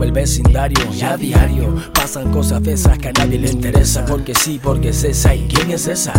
[0.03, 0.79] el vecindario.
[0.91, 4.05] Ya a diario pasan cosas de esas que a nadie le interesa.
[4.05, 5.33] Porque sí, porque es esa.
[5.33, 6.13] ¿Y quién es esa?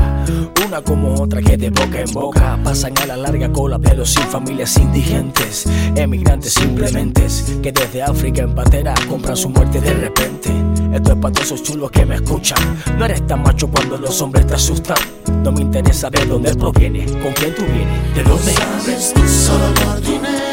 [0.66, 4.24] Una como otra que de boca en boca pasan a la larga cola, pero sin
[4.24, 5.66] familias indigentes.
[5.94, 7.26] Emigrantes simplemente
[7.62, 10.50] que desde África en patera compran su muerte de repente.
[10.92, 12.58] Esto es para todos esos chulos que me escuchan.
[12.98, 14.96] No eres tan macho cuando los hombres te asustan.
[15.42, 19.74] No me interesa de dónde proviene, con quién tú vienes, de dónde Sabes tú solo
[19.74, 20.46] por dinero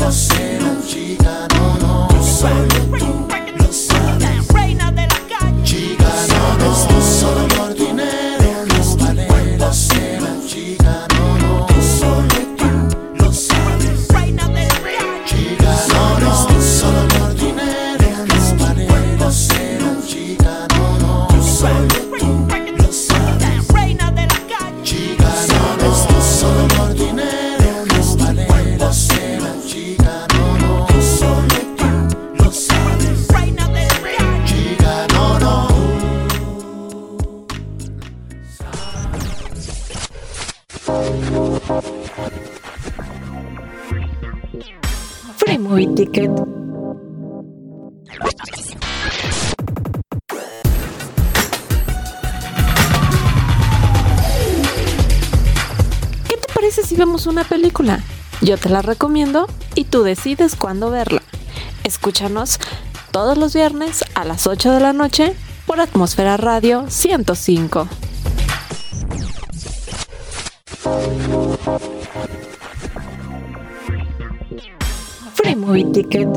[0.00, 0.08] no
[1.22, 1.79] no, no.
[2.40, 2.64] Solo
[2.98, 4.48] tú lo sabes.
[4.48, 5.62] Reina de la calle.
[5.62, 7.02] Chica, no, no.
[7.02, 7.49] Solo
[57.20, 58.00] vemos una película?
[58.40, 61.22] Yo te la recomiendo y tú decides cuándo verla.
[61.84, 62.58] Escúchanos
[63.10, 65.34] todos los viernes a las 8 de la noche
[65.66, 67.88] por Atmósfera Radio 105.
[75.34, 76.28] Free Movie Ticket.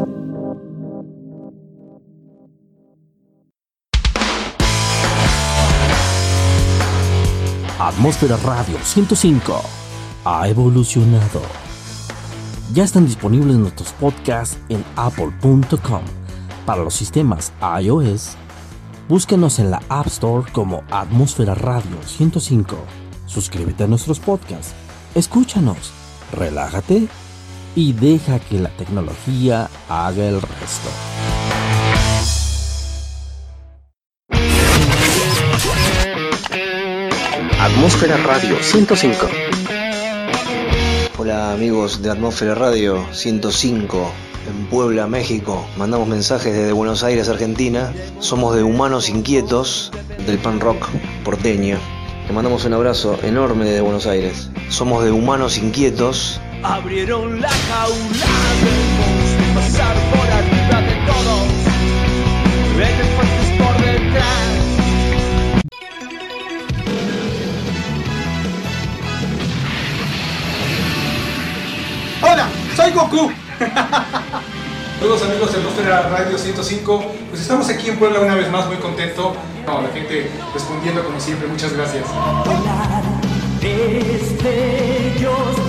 [7.79, 9.83] Atmósfera Radio 105
[10.25, 11.41] ha evolucionado.
[12.73, 16.01] Ya están disponibles nuestros podcasts en apple.com
[16.65, 18.35] para los sistemas iOS.
[19.09, 22.77] Búsquenos en la App Store como Atmósfera Radio 105.
[23.27, 24.73] Suscríbete a nuestros podcasts,
[25.13, 25.91] escúchanos,
[26.31, 27.07] relájate
[27.75, 30.89] y deja que la tecnología haga el resto.
[37.59, 39.62] Atmósfera Radio 105.
[41.23, 44.11] Hola amigos de Atmósfera Radio 105
[44.49, 45.65] en Puebla, México.
[45.77, 47.93] Mandamos mensajes desde Buenos Aires, Argentina.
[48.19, 49.93] Somos de Humanos Inquietos
[50.27, 50.85] del pan rock
[51.23, 51.77] porteño.
[52.27, 54.49] Le mandamos un abrazo enorme desde Buenos Aires.
[54.67, 56.41] Somos de Humanos Inquietos.
[56.61, 58.25] Abrieron la jaula
[59.55, 61.47] pasar por arriba de todos,
[63.59, 64.62] por detrás.
[72.23, 73.31] Hola, soy Goku.
[74.97, 77.05] Saludos amigos de Atmósfera Radio 105.
[77.29, 79.35] Pues estamos aquí en Puebla una vez más, muy contento.
[79.65, 82.05] No, la gente respondiendo como siempre, muchas gracias.
[83.59, 84.55] Destellos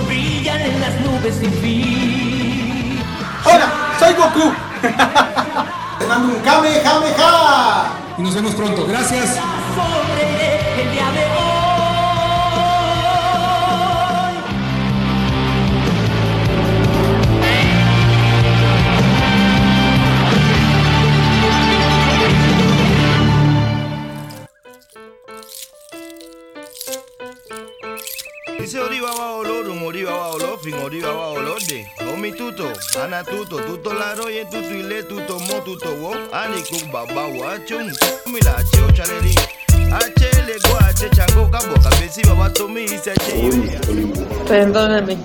[0.07, 2.99] brillan en las nubes sin fin.
[3.43, 4.53] Hola, soy Goku.
[5.99, 7.91] Te mando un Kamehameha.
[8.17, 8.85] Y nos vemos pronto.
[8.87, 9.35] Gracias.
[9.75, 11.54] Sobre el día de hoy.
[28.65, 31.85] Dice oriba va olor, un oriba va olor, fin oriba va olor de.
[32.11, 32.63] Omi tuto,
[32.99, 37.93] ana tuto, tuto la roye, tuto ile, tuto mo, tuto wo, ani kuk baba wachung.
[38.25, 39.35] Mila che o chaleri,
[39.91, 43.49] ache le go, ache chango cabo, cabezi baba tomi, se ache
[44.47, 45.15] Perdóname.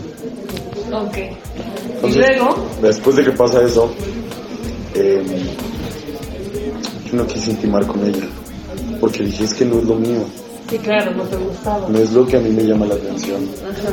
[0.93, 1.17] Ok.
[1.17, 1.31] Y
[1.95, 3.91] Entonces, luego, Después de que pasa eso,
[4.95, 5.25] eh,
[7.07, 8.29] yo no quise intimar con ella.
[9.01, 10.27] Porque dije, es que no es lo mío.
[10.71, 11.89] Sí, claro, no te gustaba.
[11.89, 13.47] No es lo que a mí me llama la atención.
[13.69, 13.93] Ajá.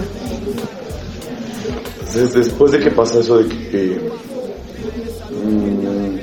[1.99, 3.69] Entonces, después de que pasa eso de que...
[3.69, 4.11] que,
[5.45, 6.17] mm,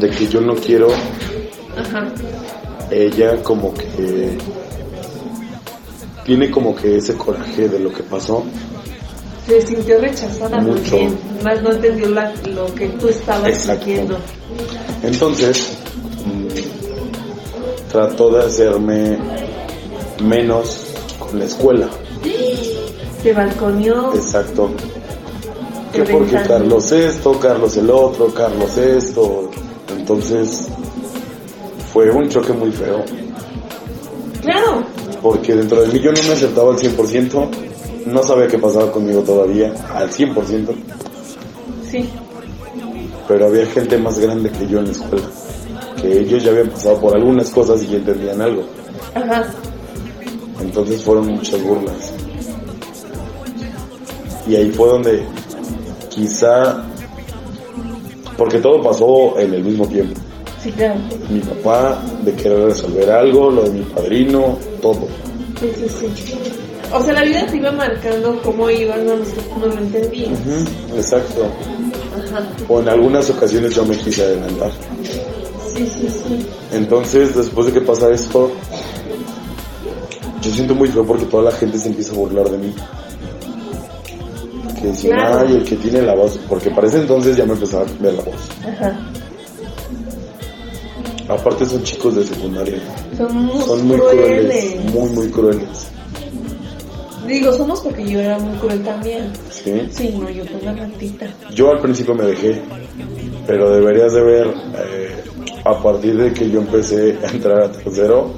[0.00, 0.88] de que yo no quiero
[1.76, 2.08] Ajá.
[2.90, 4.36] Ella como que
[6.24, 8.42] tiene como que ese coraje de lo que pasó.
[9.46, 10.96] Se sintió rechazada muy Mucho.
[10.96, 11.18] bien.
[11.42, 14.16] Más no entendió la- lo que tú estabas Exacto.
[15.02, 15.73] Entonces,
[17.94, 19.16] trató de hacerme
[20.20, 20.84] menos
[21.16, 21.88] con la escuela.
[23.22, 24.12] Te balconeó.
[24.12, 24.68] Exacto.
[25.92, 26.32] Que porque.
[26.32, 29.48] Carlos esto, Carlos el otro, Carlos esto.
[29.96, 30.66] Entonces,
[31.92, 33.04] fue un choque muy feo.
[34.42, 34.82] Claro.
[35.22, 37.48] Porque dentro de mí yo no me aceptaba al 100%.
[38.06, 40.74] No sabía qué pasaba conmigo todavía, al 100%.
[41.88, 42.10] Sí.
[43.28, 45.28] Pero había gente más grande que yo en la escuela.
[46.04, 48.62] Que ellos ya habían pasado por algunas cosas y ya entendían algo.
[49.14, 49.46] Ajá.
[50.60, 52.12] Entonces fueron muchas burlas.
[54.46, 55.22] Y ahí fue donde
[56.10, 56.84] quizá,
[58.36, 60.20] porque todo pasó en el mismo tiempo.
[60.62, 61.00] Sí, claro.
[61.30, 65.08] Mi papá de querer resolver algo, lo de mi padrino, todo.
[65.58, 66.34] Sí, sí, sí.
[66.92, 69.14] O sea, la vida te iba marcando cómo iban, no,
[69.58, 70.28] no lo entendías.
[70.30, 71.46] Ujú, Exacto.
[72.14, 72.46] Ajá.
[72.68, 74.70] O en algunas ocasiones yo me quise adelantar.
[75.76, 76.46] Sí, sí, sí.
[76.72, 78.50] Entonces, después de que pasa esto,
[80.42, 82.74] yo siento muy feo porque toda la gente se empieza a burlar de mí.
[84.80, 85.38] Que Claro.
[85.46, 88.14] ay, el que tiene la voz, porque para ese entonces ya me empezaba a cambiar
[88.14, 88.34] la voz.
[88.66, 88.98] Ajá.
[91.28, 92.78] Aparte son chicos de secundaria.
[93.16, 94.26] Son muy, Son muy crueles.
[94.74, 95.88] crueles, muy, muy crueles.
[97.26, 99.32] Digo, somos porque yo era muy cruel también.
[99.50, 99.72] ¿sí?
[99.90, 101.26] Sí, no, yo fui una ratita.
[101.54, 102.60] Yo al principio me dejé,
[103.46, 104.46] pero deberías de ver,
[104.76, 105.24] eh,
[105.64, 108.30] a partir de que yo empecé a entrar a tercero,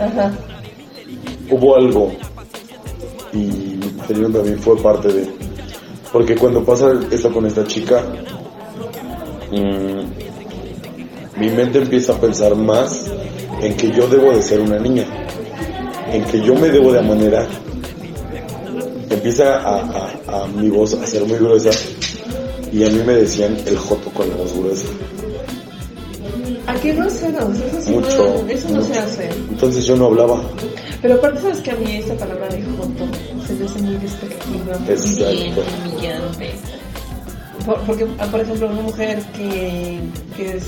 [0.00, 0.32] Ajá.
[1.50, 2.12] hubo algo.
[3.32, 5.28] Y mi padrino también fue parte de
[6.12, 8.00] porque cuando pasa esto con esta chica
[9.50, 13.06] mm, mi mente empieza a pensar más
[13.60, 15.04] en que yo debo de ser una niña
[16.12, 17.48] en que yo me debo de amanerar
[19.10, 21.70] empieza a, a- a mi voz a ser muy gruesa
[22.72, 24.86] y a mí me decían el joto con la voz gruesa
[26.66, 27.58] ¿A qué groseros?
[27.58, 29.28] Eso sí Mucho, no, eso no se hace.
[29.50, 30.40] entonces yo no hablaba
[31.02, 33.04] Pero aparte sabes que a mí esta palabra de joto
[33.46, 36.54] se me hace muy despectiva, muy humillante.
[37.66, 40.00] Por- porque, ah, por ejemplo, una mujer que,
[40.36, 40.64] que es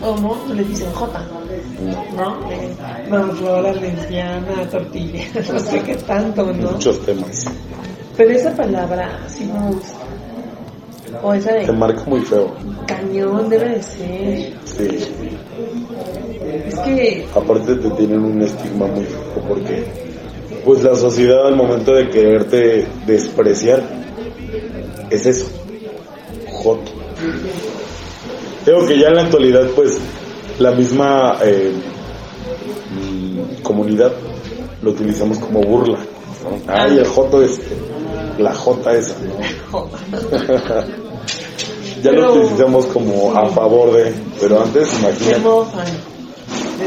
[0.00, 1.24] homo le dicen jota,
[2.16, 2.38] ¿no?
[3.10, 6.70] Vamos, ahora lesbiana, tortilla, no sé qué tanto, ¿no?
[6.72, 7.44] muchos temas
[8.16, 9.94] Pero esa palabra sí me gusta.
[11.22, 12.54] O esa te marca muy feo
[12.86, 14.54] cañón debe de ser.
[14.64, 14.88] sí
[16.66, 19.84] Es que aparte te tienen un estigma muy feo porque
[20.64, 23.82] pues la sociedad al momento de quererte despreciar
[25.10, 25.46] es eso
[26.52, 26.92] joto
[28.64, 29.98] creo que ya en la actualidad pues
[30.58, 31.72] la misma eh,
[32.90, 34.12] mm, comunidad
[34.82, 36.72] lo utilizamos como burla ¿no?
[36.72, 37.60] ay el joto es
[38.38, 39.14] la jota esa
[42.02, 45.42] ya lo utilizamos como a favor de pero antes imagínate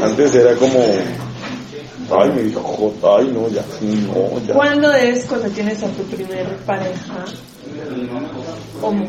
[0.02, 0.78] antes era como,
[2.18, 4.54] ay, me dijo ay, no, ya, no, ya.
[4.54, 7.24] ¿Cuándo es cuando tienes a tu primer pareja?
[8.80, 9.06] Homo.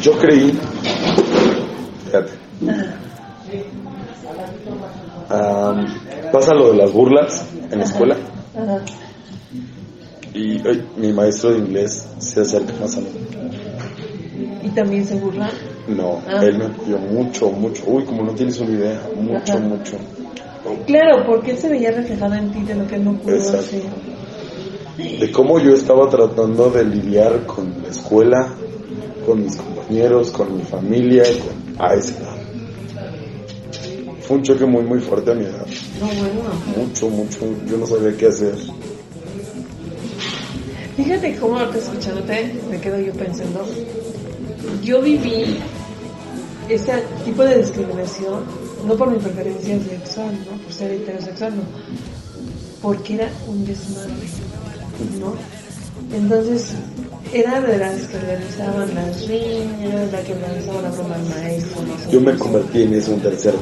[0.00, 0.58] Yo creí,
[2.04, 2.32] fíjate,
[6.32, 8.16] pasa lo de las burlas en la escuela
[8.54, 8.80] Ajá.
[10.36, 13.08] Y ay, mi maestro de inglés se acerca más a mí.
[14.62, 15.50] Y también se burla.
[15.88, 16.40] No, Ah.
[16.44, 19.58] él me apoyó mucho, mucho, uy, como no tienes una idea, mucho, Ajá.
[19.60, 19.96] mucho.
[20.86, 23.58] Claro, porque él se veía reflejado en ti de lo que él no pudo Exacto.
[23.58, 23.82] hacer.
[25.20, 28.48] de cómo yo estaba tratando de lidiar con la escuela,
[29.26, 31.84] con mis compañeros, con mi familia, con...
[31.86, 32.36] a esa edad.
[34.22, 35.66] Fue un choque muy muy fuerte a mi edad.
[36.00, 36.50] No, bueno.
[36.88, 37.40] Mucho, mucho.
[37.70, 38.54] Yo no sabía qué hacer.
[40.96, 43.64] Fíjate cómo ahorita escuchándote me quedo yo pensando.
[44.82, 45.58] Yo viví
[46.68, 46.92] este
[47.24, 48.40] tipo de discriminación,
[48.86, 50.62] no por mi preferencia sexual, ¿no?
[50.62, 51.62] Por ser heterosexual, no.
[52.82, 54.12] Porque era un desmadre,
[55.20, 55.34] ¿no?
[56.16, 56.68] Entonces,
[57.32, 62.10] era de las que organizaban las riñas, la que organizaban la broma al maestro, no
[62.12, 63.58] Yo me convertí en eso un tercero.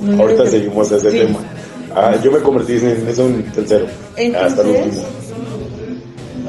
[0.00, 1.18] No, Ahorita seguimos ese Sí.
[1.18, 1.38] tema.
[1.94, 3.86] Ah, yo me convertí en eso un tercero.
[3.86, 5.02] Hasta el Entonces, último.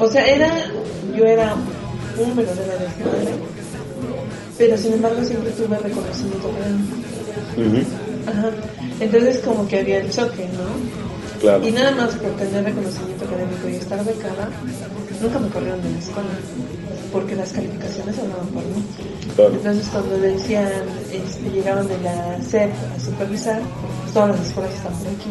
[0.00, 0.50] O sea, era,
[1.16, 1.54] yo era
[2.18, 3.34] un verdadero desmadre,
[4.56, 6.96] pero sin embargo siempre tuve reconocimiento académico.
[7.56, 8.50] Ujú, Ajá.
[9.00, 11.38] Entonces como que había el choque, ¿no?
[11.40, 11.66] Claro.
[11.66, 14.48] Y nada más por tener reconocimiento académico y estar becada,
[15.22, 16.28] nunca me corrieron de la escuela.
[17.12, 18.84] porque las calificaciones hablaban por mí.
[19.34, 19.54] Claro.
[19.54, 20.68] Entonces cuando decían,
[21.10, 23.60] este, llegaban de la SEP a supervisar,
[24.02, 25.30] pues todas las escuelas están por aquí,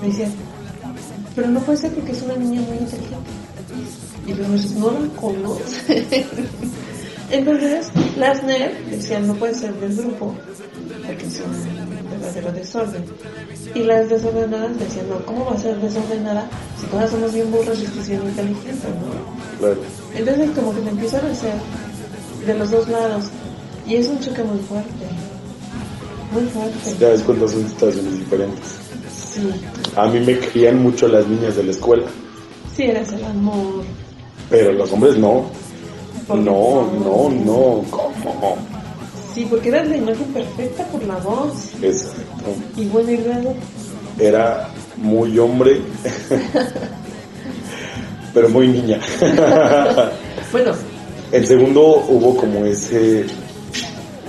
[0.00, 0.32] me decían,
[1.34, 3.30] pero no puede ser porque es una niña muy inteligente.
[4.26, 6.06] Y dices, no la conoces.
[7.30, 10.34] Entonces las NEP decían, no puede ser del grupo,
[11.06, 13.04] porque es un verdadero desorden.
[13.74, 16.48] Y las desordenadas decían, no, ¿cómo va a ser desordenada
[16.80, 19.58] si todas somos bien burras y usted es bien inteligente, no?
[19.60, 19.80] Claro.
[20.14, 21.54] Entonces como que te empiezan a hacer
[22.46, 23.26] de los dos lados.
[23.86, 25.06] Y es un choque muy fuerte.
[26.32, 26.96] Muy fuerte.
[26.98, 28.66] Ya ves cuántas son situaciones diferentes.
[29.32, 29.50] Sí.
[29.96, 32.06] A mí me querían mucho las niñas de la escuela,
[32.76, 33.84] Sí, eres el amor.
[34.50, 35.46] Pero los hombres no.
[36.28, 38.56] No, no, no, ¿cómo?
[39.34, 41.70] Sí, porque eres la imagen perfecta por la voz.
[41.82, 42.54] Exacto.
[42.76, 43.54] Y bueno, y luego.
[44.18, 45.80] Era muy hombre,
[48.34, 49.00] pero muy niña.
[50.52, 50.72] Bueno,
[51.30, 53.24] El segundo hubo como ese.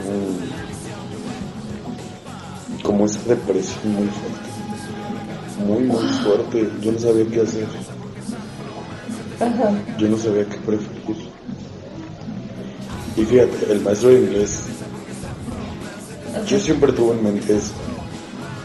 [0.05, 0.51] mm,
[2.83, 4.51] como esa depresión muy fuerte.
[5.65, 6.69] Muy, muy fuerte.
[6.81, 7.65] Yo no sabía qué hacer.
[9.41, 9.71] Ajá.
[9.97, 11.31] Yo no sabía qué preferir.
[13.17, 14.61] Y fíjate, el maestro de inglés,
[16.47, 17.73] yo siempre tuve en mente eso,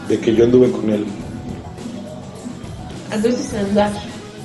[0.07, 1.05] de que yo anduve con él,
[3.11, 3.91] Entonces andar.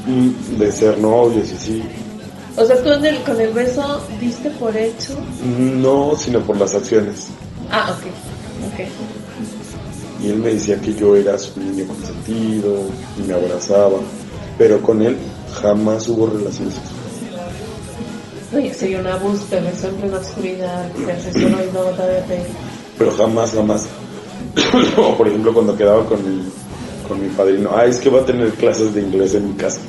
[0.07, 1.83] mm, de ser novios y así.
[2.57, 5.17] O sea, tú en el- con el beso diste por hecho.
[5.59, 7.29] No, sino por las acciones.
[7.71, 8.07] Ah, ok.
[8.73, 8.87] Ok.
[10.23, 12.81] Y él me decía que yo era su niño consentido
[13.19, 13.99] y me abrazaba,
[14.59, 15.17] pero con él
[15.61, 17.03] jamás hubo relaciones sexuales.
[18.53, 22.43] No, ya sería un abuso, te besó en plena oscuridad, no todavía te.
[22.99, 23.87] Pero jamás, jamás.
[24.99, 26.43] o por ejemplo cuando quedaba con mi,
[27.09, 29.81] con mi padrino, ah, es que va a tener clases de inglés en mi casa.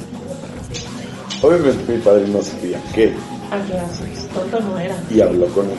[1.42, 3.14] Obviamente mi padrino sabía qué
[3.52, 4.28] Ah, gracias.
[4.34, 4.96] Tonto no era.
[5.12, 5.78] y habló con él.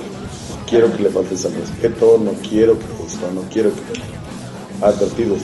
[0.68, 5.40] Quiero que le faltes al respeto, no quiero que esto, no quiero que advertidos.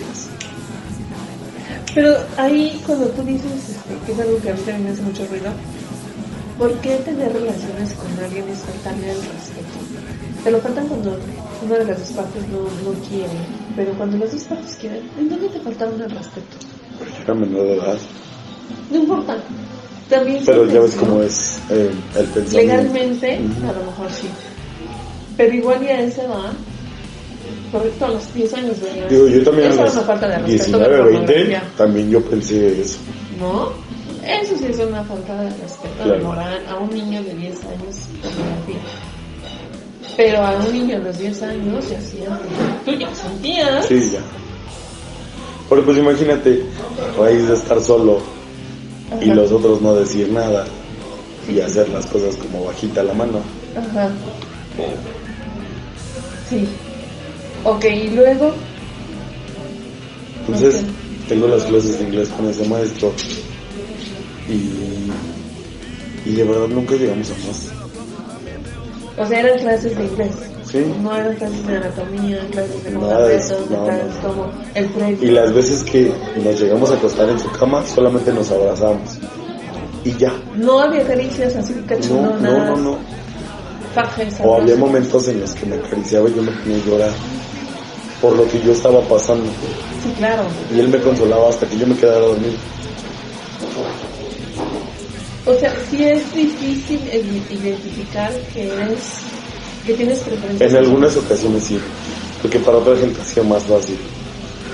[1.95, 5.03] Pero ahí cuando tú dices este, que es algo que a mí también me hace
[5.03, 5.51] mucho ruido,
[6.59, 9.79] ¿por qué tener relaciones con alguien es faltarle el respeto?
[10.45, 11.19] Te lo faltan cuando
[11.65, 13.29] una de las dos partes no, no quiere,
[13.77, 16.57] pero cuando las dos partes quieren, ¿en dónde te faltaron el respeto?
[17.25, 17.99] Era menor de edad.
[18.91, 19.37] No importa.
[20.09, 22.57] También Pero ya ves cómo es eh, el pensamiento.
[22.57, 24.29] Legalmente, a lo mejor sí.
[25.37, 26.53] Pero igual ya a esa edad,
[27.73, 29.09] correcto, a los 10 años, ¿verdad?
[29.09, 31.63] Digo, yo también a Esa los es una falta de respeto 19, de 20, pornografía,
[31.77, 32.99] también yo pensé eso.
[33.39, 33.73] ¿No?
[34.27, 36.13] Eso sí es una falta de respeto Claro.
[36.13, 38.81] de moral a un niño de 10 años pornografía.
[40.17, 42.41] Pero a un niño de los 10 años ya hacía.
[42.85, 43.87] Tú ya sentías.
[43.87, 44.21] Sí, ya.
[45.71, 46.65] Pero pues imagínate,
[47.17, 48.19] a raíz de estar solo
[49.21, 49.35] y Ajá.
[49.35, 50.67] los otros no decir nada
[51.49, 53.39] y hacer las cosas como bajita la mano.
[53.77, 54.09] Ajá.
[56.49, 56.69] Sí.
[57.65, 58.53] Ok, y luego.
[60.47, 61.29] Entonces, Ok.
[61.29, 63.13] tengo las clases de inglés con ese maestro
[64.49, 67.69] y, y de verdad nunca llegamos a más.
[69.19, 70.31] O sea, eran clases de inglés.
[70.71, 70.79] Sí.
[71.03, 74.87] No eran clases de anatomía, clases de Nada de eso, comportamiento, no, clases como el
[74.87, 75.29] previo.
[75.29, 79.19] Y las veces que nos llegamos a acostar en su cama, solamente nos abrazamos.
[80.05, 80.33] Y ya.
[80.57, 82.41] No había caricias así No, cachondonas.
[82.41, 82.99] no, no, no.
[83.95, 87.11] fajes, O había momentos en los que me acariciaba y yo me ponía a llorar
[88.21, 89.47] por lo que yo estaba pasando.
[90.03, 90.43] Sí, claro.
[90.75, 92.53] Y él me consolaba hasta que yo me quedara dormido.
[95.47, 98.99] O sea, sí es difícil id- identificar que eres,
[99.87, 100.71] que tienes preferencias.
[100.71, 101.79] En algunas ocasiones sí,
[102.43, 103.97] porque para otra gente ha sido más fácil.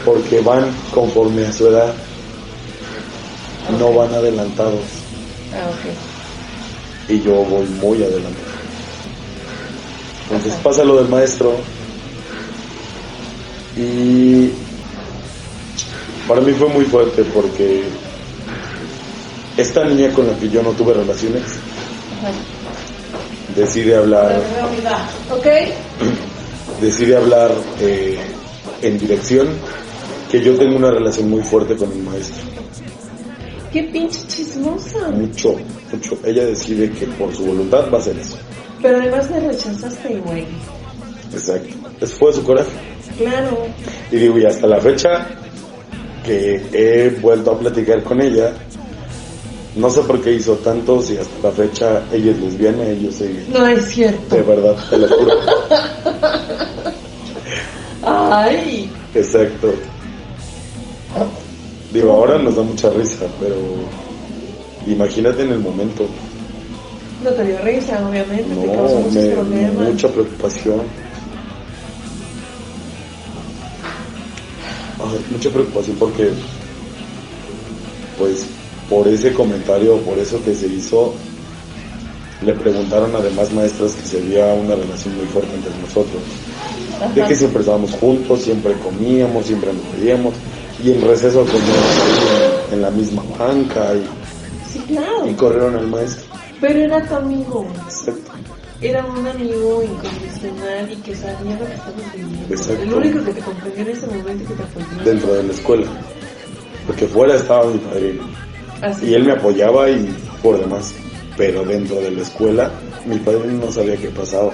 [0.04, 1.92] Porque van conforme a su edad,
[3.78, 4.80] no van adelantados.
[5.52, 7.10] Ah, ok.
[7.10, 8.46] Y yo voy muy adelantado.
[10.30, 11.56] Entonces pasa lo del maestro.
[13.76, 14.50] Y
[16.26, 17.84] para mí fue muy fuerte porque
[19.56, 21.42] esta niña con la que yo no tuve relaciones
[22.18, 22.32] Ajá.
[23.54, 24.40] decide hablar
[25.30, 25.46] Ok.
[26.80, 28.18] decide hablar eh,
[28.82, 29.48] en dirección
[30.30, 32.42] que yo tengo una relación muy fuerte con el maestro.
[33.72, 35.08] Qué pinche chismosa.
[35.10, 35.54] Mucho,
[35.92, 36.18] mucho.
[36.24, 38.36] Ella decide que por su voluntad va a hacer eso.
[38.82, 40.44] Pero además me rechazaste, güey.
[41.32, 41.74] Exacto.
[42.00, 42.70] Eso fue su coraje.
[43.18, 43.58] Claro.
[44.10, 45.26] Y digo, y hasta la fecha
[46.24, 48.52] que he vuelto a platicar con ella,
[49.76, 53.12] no sé por qué hizo tanto, si hasta la fecha ella es lesbiana y yo
[53.12, 54.34] soy No es cierto.
[54.36, 55.32] de verdad, te lo juro.
[58.04, 58.90] Ay.
[59.14, 59.72] Exacto.
[61.92, 63.56] Digo, ahora nos da mucha risa, pero
[64.86, 66.06] imagínate en el momento.
[67.24, 69.74] No te dio risa, obviamente, te causó No, muchos me, problemas.
[69.92, 70.82] mucha preocupación.
[75.30, 76.30] Mucha preocupación porque,
[78.18, 78.46] pues,
[78.88, 81.14] por ese comentario, por eso que se hizo,
[82.42, 86.22] le preguntaron a demás maestras que se había una relación muy fuerte entre nosotros.
[87.14, 90.34] De que siempre estábamos juntos, siempre comíamos, siempre nos veíamos,
[90.82, 94.06] y en receso comíamos en, la misma banca, y,
[94.70, 95.28] Sí, claro.
[95.28, 96.24] y corrieron al maestro.
[96.60, 97.66] Pero era tu amigo.
[98.80, 102.54] Era un amigo incondicional y que sabía lo que estabas viviendo.
[102.54, 102.82] Exacto.
[102.82, 105.04] El único que te comprendió en ese momento y que te apoyó.
[105.04, 105.86] dentro de la escuela.
[106.86, 108.24] Porque fuera estaba mi padrino.
[108.82, 109.06] Así.
[109.06, 110.94] Y él me apoyaba y por demás.
[111.38, 112.70] Pero dentro de la escuela,
[113.06, 114.52] mi padrino no sabía qué pasaba.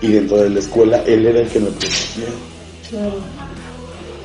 [0.00, 2.26] Y dentro de la escuela, él era el que me protegía.
[2.90, 3.14] Claro.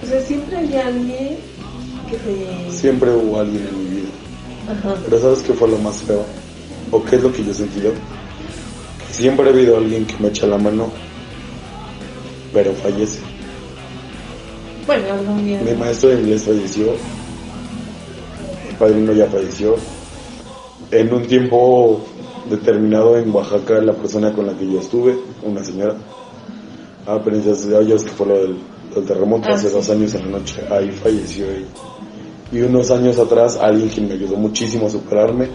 [0.03, 1.38] O sea, siempre hay alguien
[2.09, 2.72] que te...
[2.72, 4.09] Siempre hubo alguien en mi vida.
[4.70, 4.95] Ajá.
[5.05, 6.24] Pero ¿sabes qué fue lo más feo?
[6.91, 7.91] ¿O qué es lo que yo he sentido?
[9.18, 10.91] Siempre ha habido alguien que me echa la mano,
[12.53, 13.20] pero fallece.
[14.86, 15.59] Bueno, algún día.
[15.65, 16.86] Mi maestro de inglés falleció.
[18.70, 19.76] Mi padrino ya falleció.
[20.91, 21.99] En un tiempo
[22.47, 25.95] determinado en Oaxaca, la persona con la que yo estuve, una señora,
[27.07, 28.57] ah, Princesa de Hoyos, que fue lo del,
[28.93, 29.74] del terremoto Ah, hace sí.
[29.76, 31.65] dos años en la noche, ahí falleció ella.
[32.51, 35.49] Y unos años atrás, alguien que me ayudó muchísimo a superarme,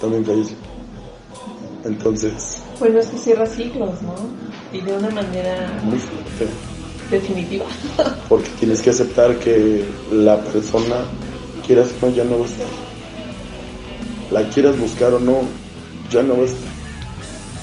[0.00, 0.56] también falleció.
[1.84, 4.14] Entonces, Bueno, es que cierra ciclos, ¿no?
[4.72, 6.46] Y de una manera muy fuerte.
[7.10, 7.64] definitiva.
[8.28, 10.96] Porque tienes que aceptar que la persona,
[11.66, 12.66] quieras o no, ya no va a estar.
[14.30, 15.40] La quieras buscar o no,
[16.10, 16.72] ya no va a estar.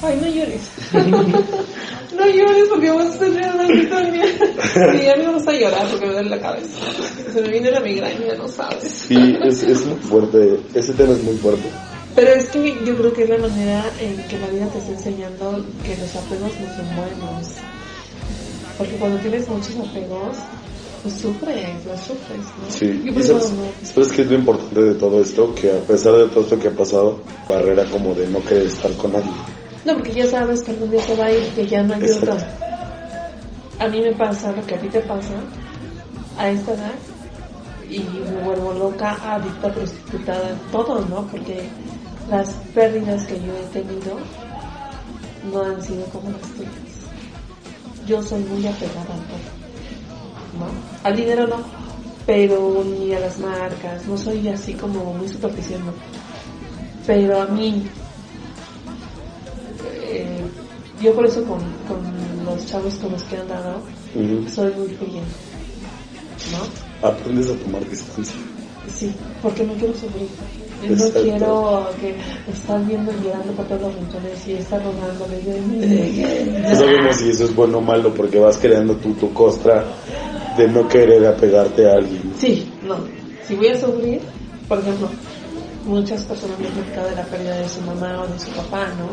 [0.02, 0.62] Ay, no llores.
[0.94, 4.28] no llores porque vas a tener a mí también.
[4.38, 6.78] Sí, a mí me gusta llorar porque me duele la cabeza.
[7.34, 8.84] Se me viene la migraña, no sabes.
[8.84, 11.68] Sí, es, es muy fuerte, ese tema es muy fuerte.
[12.20, 14.92] Pero es que yo creo que es la manera en que la vida te está
[14.92, 17.48] enseñando que los apegos no son buenos.
[18.78, 20.36] Porque cuando tienes muchos apegos,
[21.02, 22.70] pues sufres, los sufres, ¿no?
[22.70, 23.54] Sí, y sabes,
[23.84, 26.68] sabes qué es lo importante de todo esto, que a pesar de todo esto que
[26.68, 29.32] ha pasado, barrera como de no querer estar con nadie.
[29.86, 32.02] No, porque ya sabes que algún día se va a ir, que ya no hay
[32.02, 32.34] Exacto.
[32.34, 32.48] otra.
[33.80, 35.36] A mí me pasa lo que a ti te pasa
[36.38, 36.96] a esta edad
[37.90, 41.26] y me vuelvo loca, adicta, prostitutada, todo, ¿no?
[41.28, 41.70] Porque
[42.30, 44.18] las pérdidas que yo he tenido
[45.52, 46.72] no han sido como las tuyas.
[48.06, 49.48] Yo soy muy apegada a todo,
[50.60, 50.68] ¿no?
[51.04, 51.58] Al dinero no,
[52.26, 55.94] pero ni a las marcas, no soy así como muy superficial, ¿no?
[57.08, 57.84] Pero a mí,
[60.04, 60.42] eh,
[61.02, 63.82] yo por eso con, con los chavos con los que he andado,
[64.16, 64.50] Ujú.
[64.50, 65.22] soy muy fría,
[66.52, 67.08] ¿no?
[67.08, 68.36] Aprendes a tomar distancia.
[68.94, 70.28] Sí, porque no quiero sufrir.
[70.82, 72.16] Yo no quiero que
[72.52, 75.42] estar viendo y llorando por todos los rincones y estar rogándole.
[75.42, 79.84] de- No sabemos si eso es bueno o malo porque vas creando tú tu costra
[80.58, 82.34] de no querer apegarte a alguien.
[82.38, 82.98] Sí, no.
[83.46, 84.22] Si voy a sufrir,
[84.68, 85.10] por ejemplo,
[85.86, 88.88] muchas personas me han platicado de la pérdida de su mamá o de su papá,
[88.98, 89.10] ¿no?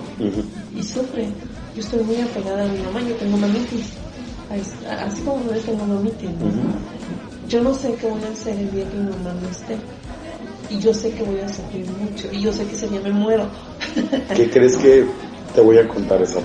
[0.78, 1.34] Y sufren.
[1.74, 3.86] Yo estoy muy apegada a mi mamá, yo tengo mamitis.
[4.50, 6.46] As- Así como ustedes tengo mamitis, ¿no?
[7.48, 9.76] Yo no sé qué voy a hacer el día que mi mamá no esté.
[10.70, 12.28] Y yo sé que voy a sufrir mucho.
[12.32, 13.46] Y yo sé que ese día me muero.
[14.34, 15.06] ¿Qué crees que
[15.54, 16.40] te voy a contar esa?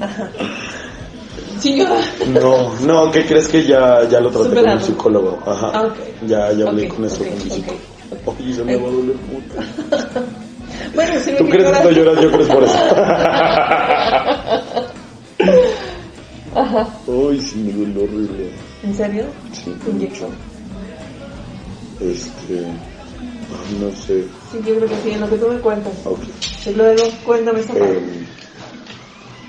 [0.00, 0.30] Ajá.
[1.60, 1.86] Sí, yo.
[2.28, 4.76] No, no, ¿qué crees que ya, ya lo traté con Superado.
[4.78, 5.38] un psicólogo?
[5.46, 5.70] Ajá.
[5.72, 5.94] Ah.
[6.26, 7.40] Ya, ya hablé con eso con mi ok.
[7.52, 7.80] psicólogo.
[8.26, 10.24] Oye, se me va a doler mucho.
[10.94, 12.20] Bueno, sí me ¿Tú crees que no lloras?
[12.22, 12.78] Yo creo por eso.
[16.54, 16.88] Ajá.
[17.06, 18.50] Uy, sí, me duele horrible.
[18.82, 19.24] ¿En serio?
[19.52, 19.74] Sí.
[19.88, 20.30] Inyección.
[22.00, 22.66] Este.
[23.80, 24.24] No sé.
[24.52, 25.92] Sí, yo creo que sí, en lo que tú me cuentas.
[26.04, 26.20] Ok.
[26.66, 27.96] Y luego, cuéntame esa parte.
[27.98, 28.26] Eh,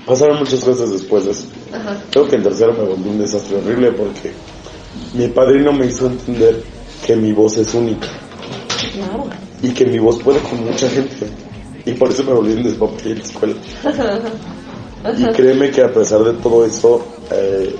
[0.06, 1.46] pasaron muchas cosas después de eso.
[1.72, 1.96] Ajá.
[2.10, 4.32] Creo que en tercero me volví un desastre horrible porque
[5.14, 6.62] mi padrino me hizo entender
[7.06, 8.08] que mi voz es única
[8.94, 9.24] Claro.
[9.62, 11.26] y que mi voz puede con mucha gente.
[11.84, 13.54] Y por eso me volví un despapalle en la escuela.
[15.16, 15.32] Y Ajá.
[15.32, 17.74] créeme que a pesar de todo eso, eh,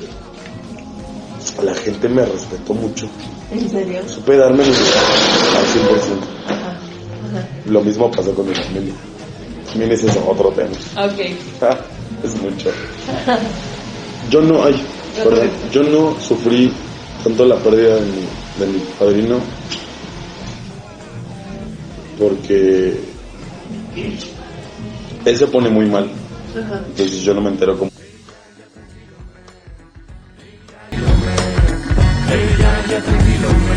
[1.62, 3.08] la gente me respetó mucho.
[3.50, 4.02] ¿En serio?
[4.08, 4.76] Supe darme mi al 100%.
[6.46, 6.54] Ajá.
[6.56, 7.48] Ajá.
[7.66, 8.94] Lo mismo pasó con mi familia.
[9.68, 10.70] También ese es otro tema.
[11.04, 11.20] Ok.
[11.62, 11.78] Ah,
[12.24, 12.70] es mucho.
[14.30, 14.80] Yo no, ay,
[15.16, 16.72] perdón, yo no sufrí
[17.24, 18.24] tanto la pérdida de mi,
[18.58, 19.40] de mi padrino
[22.18, 22.98] porque
[25.24, 26.08] él se pone muy mal.
[26.54, 27.90] Entonces yo no me entero cómo.
[32.88, 33.75] Radio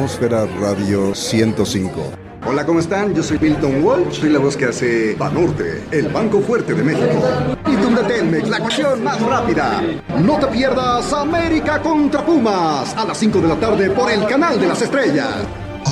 [0.00, 1.90] Atmósfera Radio 105.
[2.46, 3.14] Hola, ¿cómo están?
[3.14, 7.22] Yo soy Milton Walsh, soy la voz que hace Banorte, el Banco Fuerte de México.
[7.66, 9.82] Y de Telmex, la ocasión más rápida.
[10.18, 14.58] No te pierdas América contra Pumas a las 5 de la tarde por el canal
[14.58, 15.36] de las estrellas.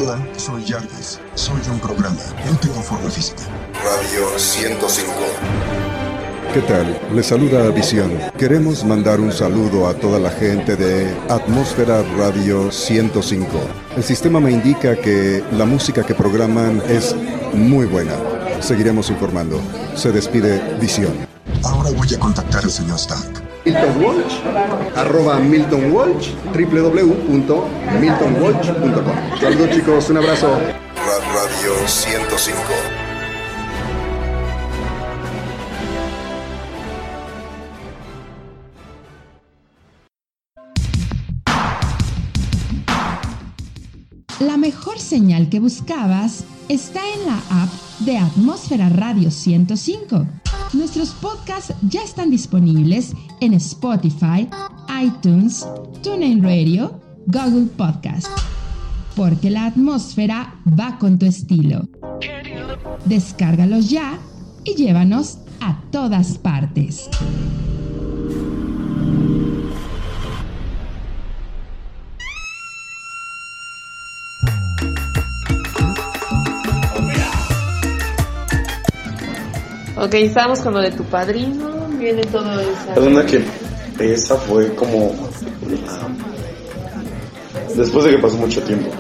[0.01, 1.21] Hola, soy Jarvis.
[1.35, 2.17] Soy de un programa.
[2.51, 3.43] No tengo forma física.
[3.75, 5.98] Radio 105.
[6.53, 6.99] ¿Qué tal?
[7.15, 8.11] Les saluda Visión.
[8.39, 13.47] Queremos mandar un saludo a toda la gente de Atmósfera Radio 105.
[13.97, 17.15] El sistema me indica que la música que programan es
[17.53, 18.15] muy buena.
[18.61, 19.61] Seguiremos informando.
[19.95, 21.13] Se despide Visión.
[21.65, 23.43] Ahora voy a contactar al señor Stark.
[23.67, 24.41] Milton Walsh,
[24.97, 29.39] arroba Milton Walsh, www.miltonwalsh.com.
[29.39, 30.59] Saludos chicos, un abrazo.
[31.35, 32.98] Radio 105.
[44.41, 47.71] La mejor señal que buscabas está en la app
[48.01, 50.27] de Atmósfera Radio 105.
[50.75, 54.49] Nuestros podcasts ya están disponibles en Spotify,
[55.03, 55.67] iTunes,
[56.05, 58.29] TuneIn Radio, Google Podcast.
[59.17, 61.89] Porque la atmósfera va con tu estilo.
[63.07, 64.21] Descárgalos ya
[64.65, 67.11] y llévanos a todas partes.
[80.01, 82.71] Ok, estábamos con lo de tu padrino, viene todo eso.
[82.95, 83.43] Perdona que
[83.99, 85.13] esa fue como...
[87.75, 88.91] Después de que pasó mucho tiempo.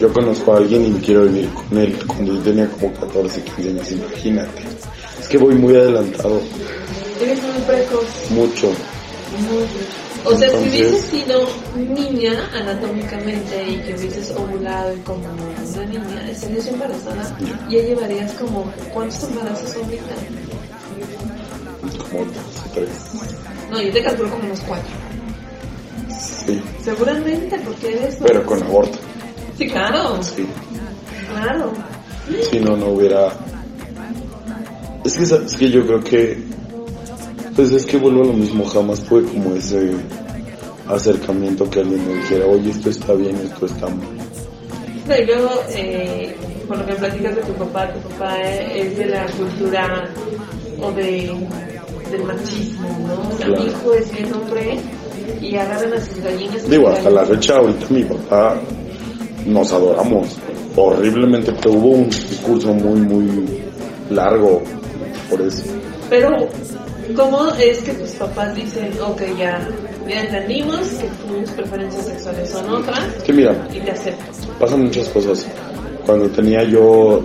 [0.00, 3.42] Yo conozco a alguien y me quiero vivir con él cuando yo tenía como 14,
[3.42, 4.62] 15 años, imagínate.
[5.20, 6.40] Es que voy muy adelantado,
[7.20, 8.04] Eres muy precoz.
[8.30, 8.66] mucho.
[8.68, 11.46] muy- O sea, si hubieses sido
[11.76, 17.36] niña anatómicamente y que hubieses ovulado y como una niña, estarías embarazada,
[17.68, 20.14] ya llevarías como, ¿cuántos embarazos ahorita?
[22.10, 22.24] Como
[22.74, 22.88] tres.
[23.70, 24.90] No, yo te calculo como unos cuatro.
[26.18, 28.18] Sí, Seguramente, porque eres...
[28.24, 28.98] pero con aborto.
[29.58, 30.22] Sí, claro.
[30.22, 30.46] Sí.
[31.32, 31.72] Claro.
[32.50, 33.32] Si no, no hubiera...
[35.04, 36.55] Es que, es que yo creo que...
[37.56, 39.92] Pues es que vuelvo a lo mismo, jamás fue como ese
[40.88, 44.08] acercamiento que alguien me dijera, oye, esto está bien, esto está mal.
[45.08, 46.36] No, y luego, eh,
[46.68, 50.04] por lo que platicas de tu papá, tu papá es de la cultura
[50.82, 51.32] o de,
[52.10, 53.28] del machismo, ¿no?
[53.28, 53.62] O sea, Claro.
[53.64, 54.78] mi hijo es bien hombre
[55.40, 56.68] y agarran a sus gallinas.
[56.68, 58.60] Digo, hasta la fecha, ahorita mi papá
[59.46, 60.36] nos adoramos
[60.76, 63.62] horriblemente, pero hubo un discurso muy, muy
[64.10, 64.62] largo
[65.30, 65.62] por eso.
[66.10, 66.28] Pero,
[67.14, 69.68] ¿cómo es que tus papás dicen, ok, ya,
[70.08, 74.24] ya entendimos que tus preferencias sexuales son otras que mira, y te acepto?
[74.58, 75.46] pasan muchas cosas.
[76.04, 77.22] Cuando tenía yo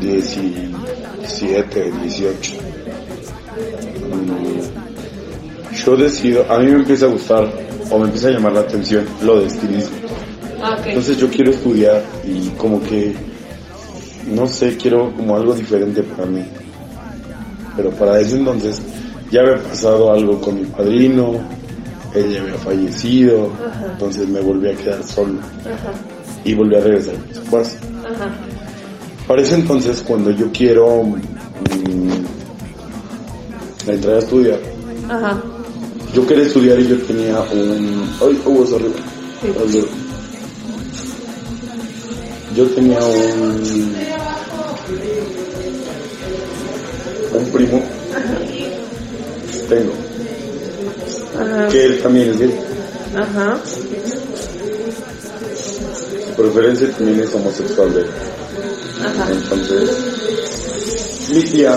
[0.00, 2.52] 17, 18,
[4.10, 7.50] mm, yo decido, a mí me empieza a gustar
[7.90, 9.96] o me empieza a llamar la atención lo de estilismo.
[10.62, 10.78] Ah.
[10.86, 13.14] Entonces yo quiero estudiar y como que,
[14.32, 16.44] no sé, quiero como algo diferente para mí.
[17.76, 18.80] Pero para ese entonces
[19.34, 21.40] ya había pasado algo con mi padrino,
[22.14, 23.86] él ya había fallecido, Ajá.
[23.90, 25.92] entonces me volví a quedar solo Ajá,
[26.44, 27.76] y volví a regresar a mis papás.
[28.04, 28.30] ajá.
[29.26, 31.16] Para ese entonces, cuando yo quiero mm,
[33.90, 34.60] entrar a estudiar,
[35.10, 35.42] Ajá.
[36.14, 38.08] yo quería estudiar y yo tenía un...
[38.22, 38.94] ¡Ay, hubo eso arriba!
[39.42, 39.84] Ay,
[42.54, 43.94] Yo tenía un...
[47.36, 47.93] Un primo.
[49.68, 49.92] Tengo.
[51.40, 51.68] Ajá.
[51.68, 52.60] Que él también es gay.
[53.16, 53.58] Ajá.
[56.26, 58.06] Su preferencia también es homosexual de él.
[59.04, 59.28] Ajá.
[59.30, 59.90] Entonces,
[61.30, 61.76] mi tía,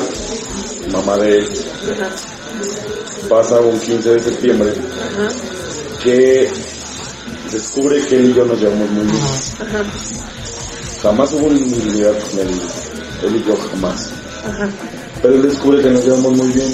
[0.92, 1.48] mamá de él,
[1.92, 2.10] Ajá.
[3.30, 5.30] pasa un 15 de septiembre Ajá.
[6.04, 6.50] que
[7.52, 9.18] descubre que él y yo nos llevamos muy bien.
[9.18, 9.84] Ajá.
[11.02, 12.48] Jamás hubo intimidad con él,
[13.24, 14.10] él y yo jamás.
[14.46, 14.70] Ajá.
[15.22, 16.74] Pero él descubre que nos llevamos muy bien.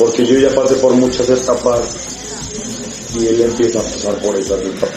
[0.00, 1.78] Porque yo ya pasé por muchas etapas
[3.14, 4.90] y él empieza a pasar por esas etapas.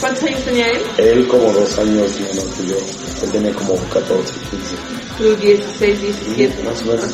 [0.00, 0.82] ¿Cuántos años tenía él?
[0.96, 2.76] Él como dos años menos que yo.
[3.22, 4.76] Él tenía como 14, 15.
[5.18, 6.62] Tú 16, 17.
[6.62, 7.12] Más o menos.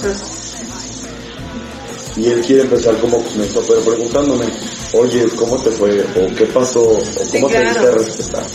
[2.16, 4.46] Y él quiere empezar como con eso, pero preguntándome,
[4.92, 6.00] oye, ¿cómo te fue?
[6.00, 6.82] ¿O qué pasó?
[6.82, 7.02] ¿O
[7.32, 7.68] cómo te claro.
[7.68, 8.46] diste a respetar?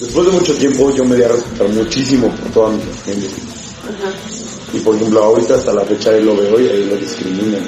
[0.00, 3.30] Después de mucho tiempo yo me di a respetar muchísimo por toda mi familia.
[3.84, 4.41] Ajá.
[4.72, 7.62] Y por ejemplo, ahorita hasta la fecha él lo veo y ahí lo discriminan.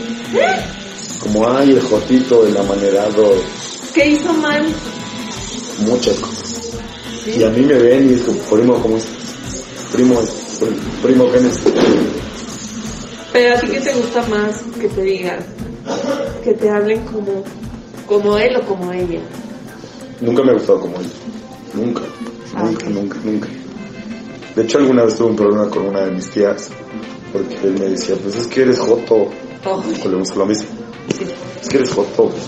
[1.20, 3.32] como, ay, el jotito, el amanerado,
[3.94, 4.66] ¿Qué hizo mal?
[5.80, 6.70] muchas cosas.
[7.26, 9.12] Y a mí me ven y es como, primo, ¿cómo estás?
[9.92, 10.20] Primo,
[11.02, 11.40] primo, ¿qué?
[13.32, 15.38] Pero a ti qué te gusta más que te digan,
[16.42, 17.42] que te hablen como,
[18.06, 19.20] como él o como ella.
[20.20, 21.06] Nunca me ha gustado como él.
[21.74, 22.02] Nunca,
[22.56, 23.48] nunca, nunca, nunca.
[24.54, 26.70] De hecho, alguna vez tuve un problema con una de mis tías,
[27.32, 29.28] porque él me decía, pues es que eres joto.
[30.02, 30.68] Volvemos a lo mismo.
[31.60, 32.42] Es que eres joto, pues,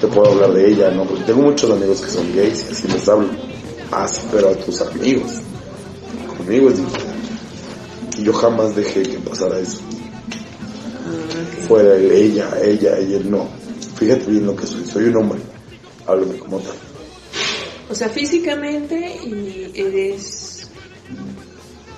[0.00, 1.06] te puedo hablar de ella, ¿no?
[1.06, 3.28] Porque tengo muchos amigos que son gays y así les hablo.
[3.90, 5.32] Ah, sí, pero a tus amigos.
[6.36, 7.28] Conmigo es diferente.
[8.18, 9.80] Y yo jamás dejé que pasara eso.
[11.68, 13.48] Fuera él, ella, ella y él no.
[13.96, 14.86] Fíjate bien lo que soy.
[14.86, 15.40] Soy un hombre.
[16.06, 16.74] Háblame como tal.
[17.90, 20.43] O sea, físicamente y eres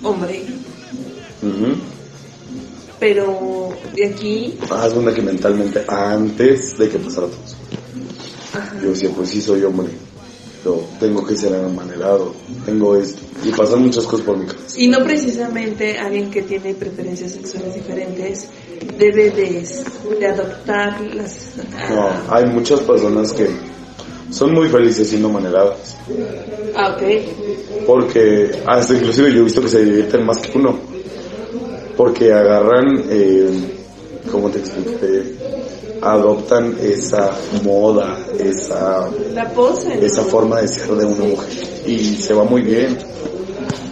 [0.03, 0.45] hombre,
[2.99, 7.57] pero de aquí, Ah, es una que mentalmente, antes de que pasara todo eso.
[8.83, 9.89] Yo decía, pues sí soy hombre,
[10.65, 12.35] pero tengo que ser amanerado,
[12.65, 13.21] tengo esto.
[13.45, 14.81] Y pasan muchas cosas por mi cabeza.
[14.81, 18.49] y no precisamente alguien que tiene preferencias sexuales diferentes,
[18.99, 19.67] debe de,
[20.19, 21.51] de adoptar las...
[21.91, 23.47] No, hay muchas personas que
[24.31, 25.97] son muy felices siendo maneradas.
[26.75, 27.87] Ah, ok.
[27.87, 30.79] Porque hasta inclusive yo he visto que se divierten más que uno.
[31.97, 33.49] Porque agarran, eh,
[34.31, 35.35] ¿cómo te expliqué?
[36.03, 37.31] Adoptan esa
[37.65, 39.97] moda, esa, La pose.
[39.97, 40.03] ¿no?
[40.07, 41.53] esa forma de ser de una mujer.
[41.87, 42.99] Y se va muy bien.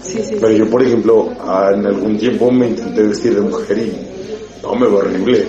[0.03, 1.31] Sí, sí, Pero yo, por ejemplo,
[1.73, 3.93] en algún tiempo me intenté vestir de mujer y
[4.63, 5.47] no, me va horrible.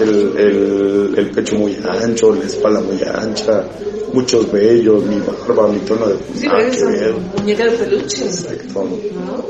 [0.00, 3.64] El, el, el pecho muy ancho, la espalda muy ancha,
[4.12, 6.16] muchos vellos, mi barba, mi tono de...
[6.34, 8.24] Sí, nada pero muñeca de peluche.
[8.24, 8.84] Exacto.
[8.84, 9.44] ¿no?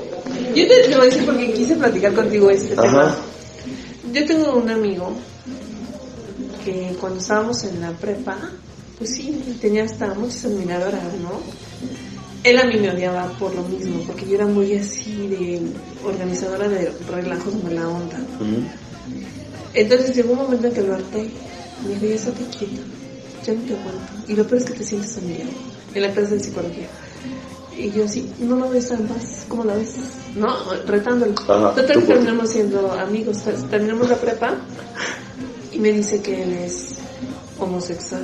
[0.55, 3.05] Yo te, te voy a decir porque quise platicar contigo este tema.
[3.05, 3.17] Ajá.
[4.13, 5.13] Yo tengo un amigo
[6.65, 8.39] que cuando estábamos en la prepa,
[8.99, 11.41] pues sí, tenía hasta muchas admiradoras, ¿no?
[12.45, 15.61] Él a mí me odiaba por lo mismo, porque yo era muy así de
[16.05, 18.19] organizadora de relajos mala onda.
[19.75, 21.31] Entonces llegó un momento en que lo harté.
[21.85, 22.83] Me dijo, ya estate quieta,
[23.45, 24.13] ya no te aguanto.
[24.29, 25.51] Y lo peor es que te sientes humillado
[25.95, 26.87] en la clase de psicología.
[27.77, 29.95] Y yo así, no lo ves en paz, ¿cómo la ves?
[30.37, 30.55] No,
[30.87, 31.35] retándolo.
[31.49, 34.57] Ajá, Total terminamos siendo amigos, ter- terminamos la prepa
[35.73, 36.97] y me dice que él es
[37.59, 38.23] homosexual.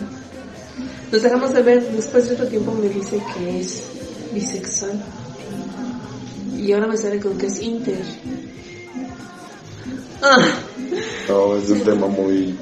[1.10, 3.82] Nos dejamos de ver, después de otro tiempo me dice que es
[4.34, 5.02] bisexual.
[6.58, 8.02] Y ahora me sale con que es inter.
[10.22, 10.36] Ah,
[11.28, 12.54] No, es un tema muy...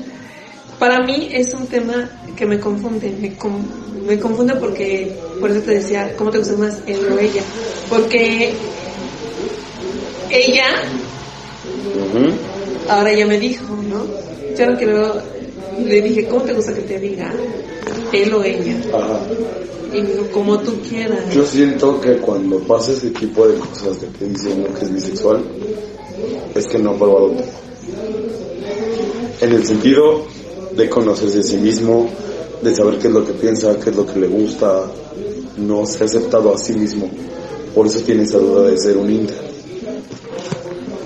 [0.78, 3.36] para mí es un tema que me confunde, me,
[4.06, 7.42] me confunde porque, por eso te decía, ¿cómo te gusta más él o ella?
[7.88, 8.52] Porque
[10.30, 10.82] ella
[12.88, 14.04] ahora ya me dijo, ¿no?
[14.56, 15.14] Yo lo que veo,
[15.84, 17.32] le dije, ¿cómo te gusta que te diga?
[18.12, 18.76] Él o ella.
[18.92, 19.20] Ajá.
[19.92, 21.32] Y me dijo, como tú quieras.
[21.34, 25.44] Yo siento que cuando pasa ese tipo de cosas de que dicen que es bisexual,
[26.54, 27.66] es que no ha probado todo.
[29.40, 30.26] En el sentido
[30.76, 32.08] de conocerse a sí mismo,
[32.62, 34.90] de saber qué es lo que piensa, qué es lo que le gusta,
[35.56, 37.10] no se ha aceptado a sí mismo.
[37.74, 39.46] Por eso tiene esa duda de ser un inter.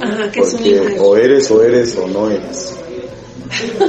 [0.00, 0.96] Ajá, que es un inter.
[1.00, 2.74] o eres o eres o no eres.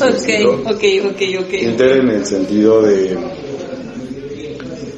[0.00, 1.52] ok, ok, ok, ok.
[1.62, 3.16] Inter en el sentido de,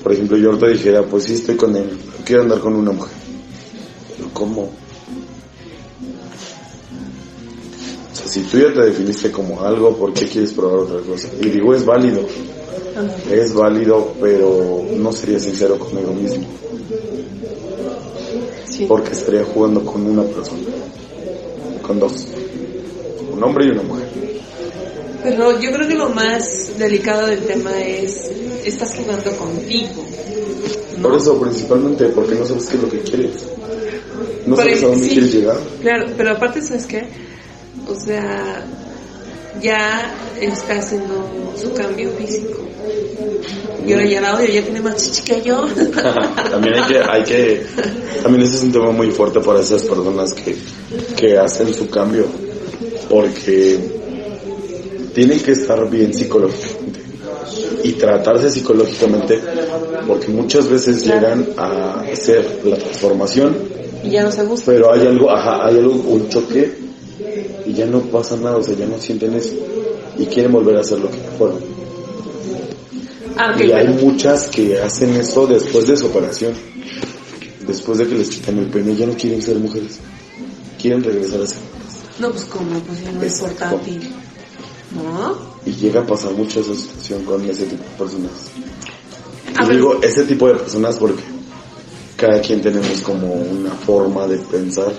[0.02, 1.90] por ejemplo, yo ahorita dijera, pues sí estoy con él,
[2.24, 3.16] quiero andar con una mujer.
[4.16, 4.70] Pero ¿cómo?
[8.34, 11.28] Si tú ya te definiste como algo, ¿por qué quieres probar otra cosa?
[11.40, 12.26] Y digo, es válido,
[13.30, 16.44] es válido, pero no sería sincero conmigo mismo.
[18.88, 20.62] Porque estaría jugando con una persona,
[21.82, 22.26] con dos,
[23.32, 24.08] un hombre y una mujer.
[25.22, 28.32] Pero yo creo que lo más delicado del tema es,
[28.64, 30.04] estás jugando contigo.
[31.00, 33.44] Por eso, principalmente, porque no sabes qué es lo que quieres.
[34.44, 35.10] No sabes a dónde sí.
[35.12, 35.56] quieres llegar.
[35.82, 37.33] Claro, pero aparte, ¿sabes qué?
[37.88, 38.64] O sea,
[39.60, 42.60] ya está haciendo su cambio físico.
[43.86, 45.66] Y ahora ya la odio, ya tiene más chichi que yo.
[46.50, 47.66] también hay que, hay que,
[48.22, 50.56] también ese es un tema muy fuerte para esas personas que,
[51.16, 52.24] que hacen su cambio,
[53.10, 53.78] porque
[55.14, 57.00] tienen que estar bien psicológicamente
[57.82, 59.38] y tratarse psicológicamente,
[60.06, 63.54] porque muchas veces llegan a hacer la transformación,
[64.02, 64.72] Y ya no se gusta.
[64.72, 66.83] pero hay algo, ajá, hay algo, un choque
[67.66, 69.54] y ya no pasa nada, o sea, ya no sienten eso
[70.18, 71.58] y quieren volver a hacer lo que fueron.
[73.36, 76.52] Ah, Y hay muchas que hacen eso después de su operación.
[77.66, 79.98] Después de que les quitan el pene, ya no quieren ser mujeres.
[80.80, 81.58] Quieren regresar a ser
[82.20, 84.12] No, pues como, pues ya no es portátil.
[84.94, 85.36] ¿no?
[85.66, 88.30] Y llega a pasar mucho esa situación con ese tipo de personas.
[89.56, 91.22] A Y digo ese tipo de personas porque
[92.16, 94.92] cada quien tenemos como una forma de pensar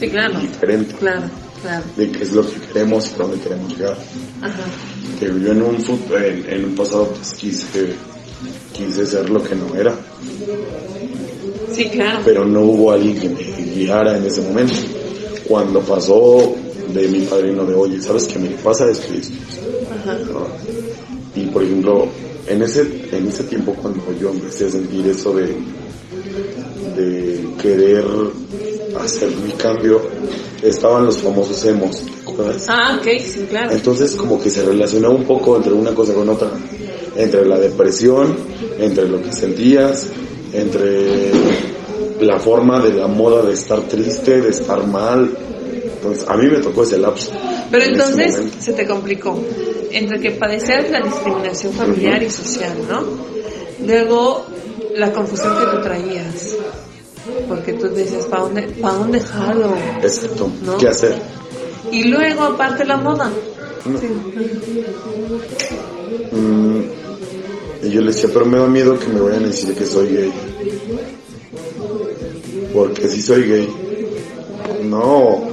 [0.00, 0.38] Sí, claro.
[0.40, 1.28] diferente Claro,
[1.62, 1.84] claro.
[1.96, 3.96] de qué es lo que queremos y a dónde queremos llegar.
[4.42, 4.62] Ajá.
[5.18, 7.92] Que yo en un, en, en un pasado pues quise,
[8.72, 9.94] quise ser lo que no era,
[11.72, 12.20] Sí, claro.
[12.24, 13.42] pero no hubo alguien que me
[13.74, 14.74] guiara en ese momento.
[15.46, 16.54] Cuando pasó
[16.92, 19.34] de mi padrino de, oye, ¿sabes qué me pasa esto y esto?
[19.92, 20.16] Ajá.
[21.34, 22.08] Y por ejemplo,
[22.46, 22.82] en ese,
[23.12, 25.54] en ese tiempo cuando yo empecé a sentir eso de,
[26.96, 28.04] de querer
[29.04, 30.02] hacer mi cambio,
[30.62, 32.02] estaban los famosos emos.
[32.68, 33.72] Ah, ok, sí, claro.
[33.72, 36.50] Entonces como que se relacionó un poco entre una cosa con otra,
[37.16, 38.36] entre la depresión,
[38.78, 40.06] entre lo que sentías,
[40.52, 41.32] entre
[42.20, 45.30] la forma de la moda de estar triste, de estar mal.
[45.96, 47.32] Entonces a mí me tocó ese lapso.
[47.70, 49.42] Pero en entonces se te complicó
[49.90, 53.04] entre que padecías la discriminación familiar y social, ¿no?
[53.84, 54.46] Luego
[54.96, 56.56] la confusión que tú traías,
[57.48, 59.74] porque tú decías, ¿para dónde, pa' dónde jalo?
[60.02, 60.50] Exacto.
[60.62, 60.78] ¿No?
[60.78, 61.14] ¿Qué hacer?
[61.90, 63.30] Y luego aparte la moda.
[63.84, 64.08] Sí.
[66.36, 66.80] Mm,
[67.82, 70.08] y yo le decía, pero me da miedo que me vayan a decir que soy
[70.08, 70.32] gay.
[72.74, 73.68] Porque si soy gay,
[74.84, 75.48] no,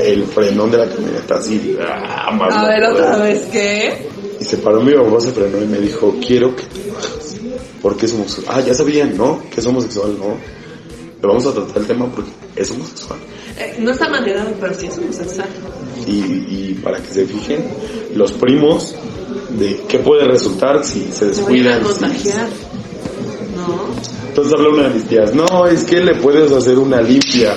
[0.00, 4.08] el frenón de la camioneta así, ah, más A ver otra vez, ¿qué?
[4.40, 7.36] Y se paró mi papá, se frenó y me dijo, quiero que te bajes.
[7.82, 8.56] Porque es homosexual.
[8.58, 9.42] Ah, ya sabían, ¿no?
[9.50, 10.57] Que es homosexual, ¿no?
[11.20, 13.18] Pero vamos a tratar el tema porque es homosexual.
[13.58, 15.48] Eh, no está manera, pero sí es homosexual.
[16.06, 17.64] Y, y para que se fijen,
[18.14, 18.94] los primos
[19.50, 21.80] de qué puede resultar si se Se descuidan.
[21.80, 22.46] si- contagiar.
[23.56, 23.80] ¿No?
[24.28, 27.54] Entonces habla una de mis tías, no, es que le puedes hacer una limpia.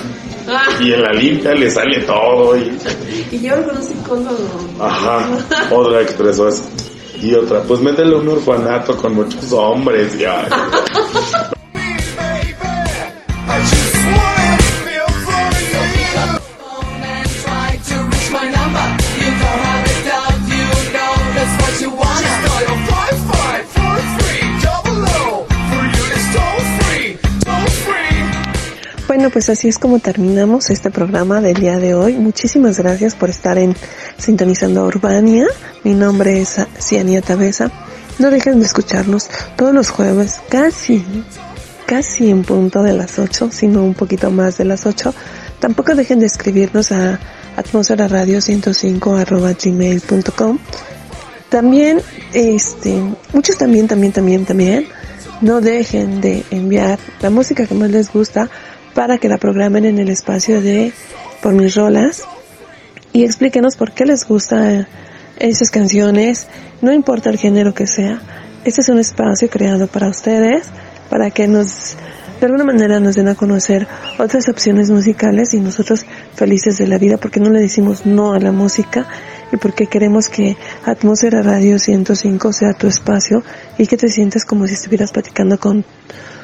[0.48, 2.76] Ah, Y en la limpia le sale todo y...
[3.32, 4.38] y yo con un psicólogo.
[4.80, 5.30] Ajá,
[5.72, 6.64] otra expresó eso.
[7.22, 10.48] Y otra, pues métele un orfanato con muchos hombres ya.
[29.22, 32.16] Bueno, pues así es como terminamos este programa del día de hoy.
[32.16, 33.76] Muchísimas gracias por estar en
[34.18, 35.46] Sintonizando Urbania.
[35.84, 37.70] Mi nombre es Ciania Tabeza.
[38.18, 41.06] No dejen de escucharnos todos los jueves, casi,
[41.86, 45.14] casi en punto de las 8, sino un poquito más de las 8.
[45.60, 47.20] Tampoco dejen de escribirnos a
[47.58, 50.58] atmósfera radio 105 arroba gmail.com.
[51.50, 52.02] También,
[52.34, 53.00] este,
[53.34, 54.88] muchos también, también, también, también,
[55.42, 58.50] no dejen de enviar la música que más les gusta
[58.94, 60.94] para que la programen en el espacio de
[61.42, 62.24] Por mis rolas
[63.14, 64.88] y explíquenos por qué les gusta
[65.38, 66.48] esas canciones,
[66.82, 68.22] no importa el género que sea.
[68.64, 70.68] Este es un espacio creado para ustedes,
[71.10, 71.96] para que nos,
[72.40, 73.88] de alguna manera nos den a conocer
[74.18, 76.06] otras opciones musicales y nosotros
[76.36, 79.08] felices de la vida porque no le decimos no a la música
[79.52, 80.56] y porque queremos que
[80.86, 83.44] Atmósfera Radio 105 sea tu espacio
[83.78, 85.84] y que te sientas como si estuvieras platicando con,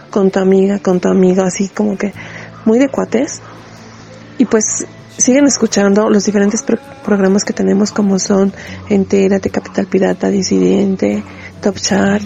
[0.10, 2.14] con tu amiga, con tu amigo, así como que
[2.68, 3.42] muy de cuates.
[4.38, 4.86] Y pues
[5.18, 8.54] siguen escuchando los diferentes pro- programas que tenemos como son
[8.90, 11.24] Entérate, Capital Pirata, Disidente,
[11.62, 12.22] Top Chart,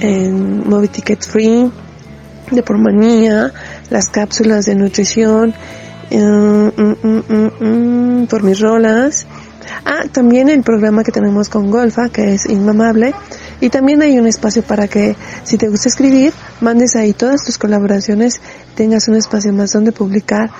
[0.00, 1.70] en Movie Ticket Free,
[2.50, 3.52] de Pormanía,
[3.90, 5.54] las cápsulas de nutrición,
[6.10, 9.26] eh, mm, mm, mm, por mis rolas.
[9.84, 13.14] Ah, también el programa que tenemos con Golfa, que es Inmamable.
[13.60, 15.14] Y también hay un espacio para que,
[15.44, 18.40] si te gusta escribir, mandes ahí todas tus colaboraciones,
[18.74, 20.50] tengas un espacio más donde publicar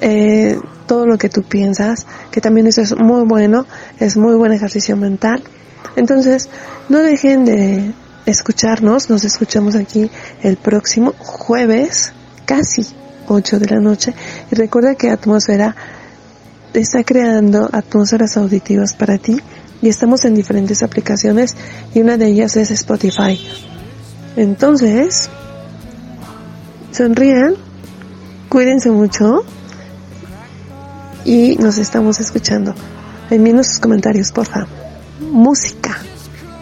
[0.00, 3.66] eh, todo lo que tú piensas, que también eso es muy bueno,
[3.98, 5.42] es muy buen ejercicio mental.
[5.96, 6.48] Entonces,
[6.88, 7.92] no dejen de
[8.26, 10.10] escucharnos, nos escuchamos aquí
[10.42, 12.12] el próximo jueves,
[12.44, 12.86] casi
[13.28, 14.14] 8 de la noche.
[14.50, 15.74] Y recuerda que Atmósfera
[16.74, 19.40] está creando atmósferas auditivas para ti
[19.82, 21.54] y estamos en diferentes aplicaciones
[21.94, 23.38] y una de ellas es Spotify.
[24.36, 25.28] Entonces,
[26.92, 27.54] sonrían,
[28.48, 29.44] cuídense mucho
[31.24, 32.74] y nos estamos escuchando.
[33.30, 34.66] Envíenos sus comentarios, porfa.
[35.20, 35.96] Música,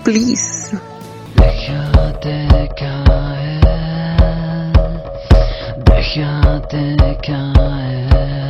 [0.04, 0.78] please.
[1.36, 3.60] Déjate caer,
[5.84, 8.49] déjate caer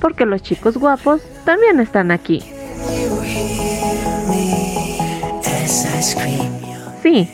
[0.00, 2.42] Porque los chicos guapos también están aquí.
[7.02, 7.28] Sí,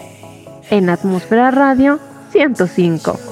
[0.70, 1.98] en Atmósfera Radio
[2.30, 3.29] 105.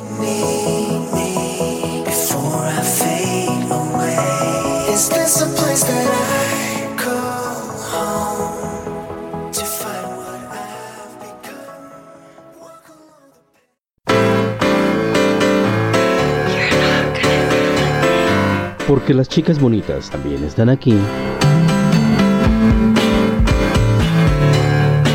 [18.89, 20.97] Porque las chicas bonitas también están aquí.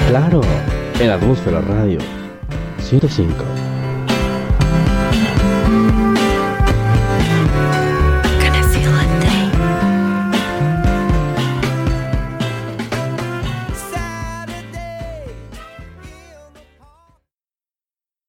[0.10, 0.42] Claro,
[1.00, 1.98] en Atmósfera Radio
[2.78, 3.63] 105.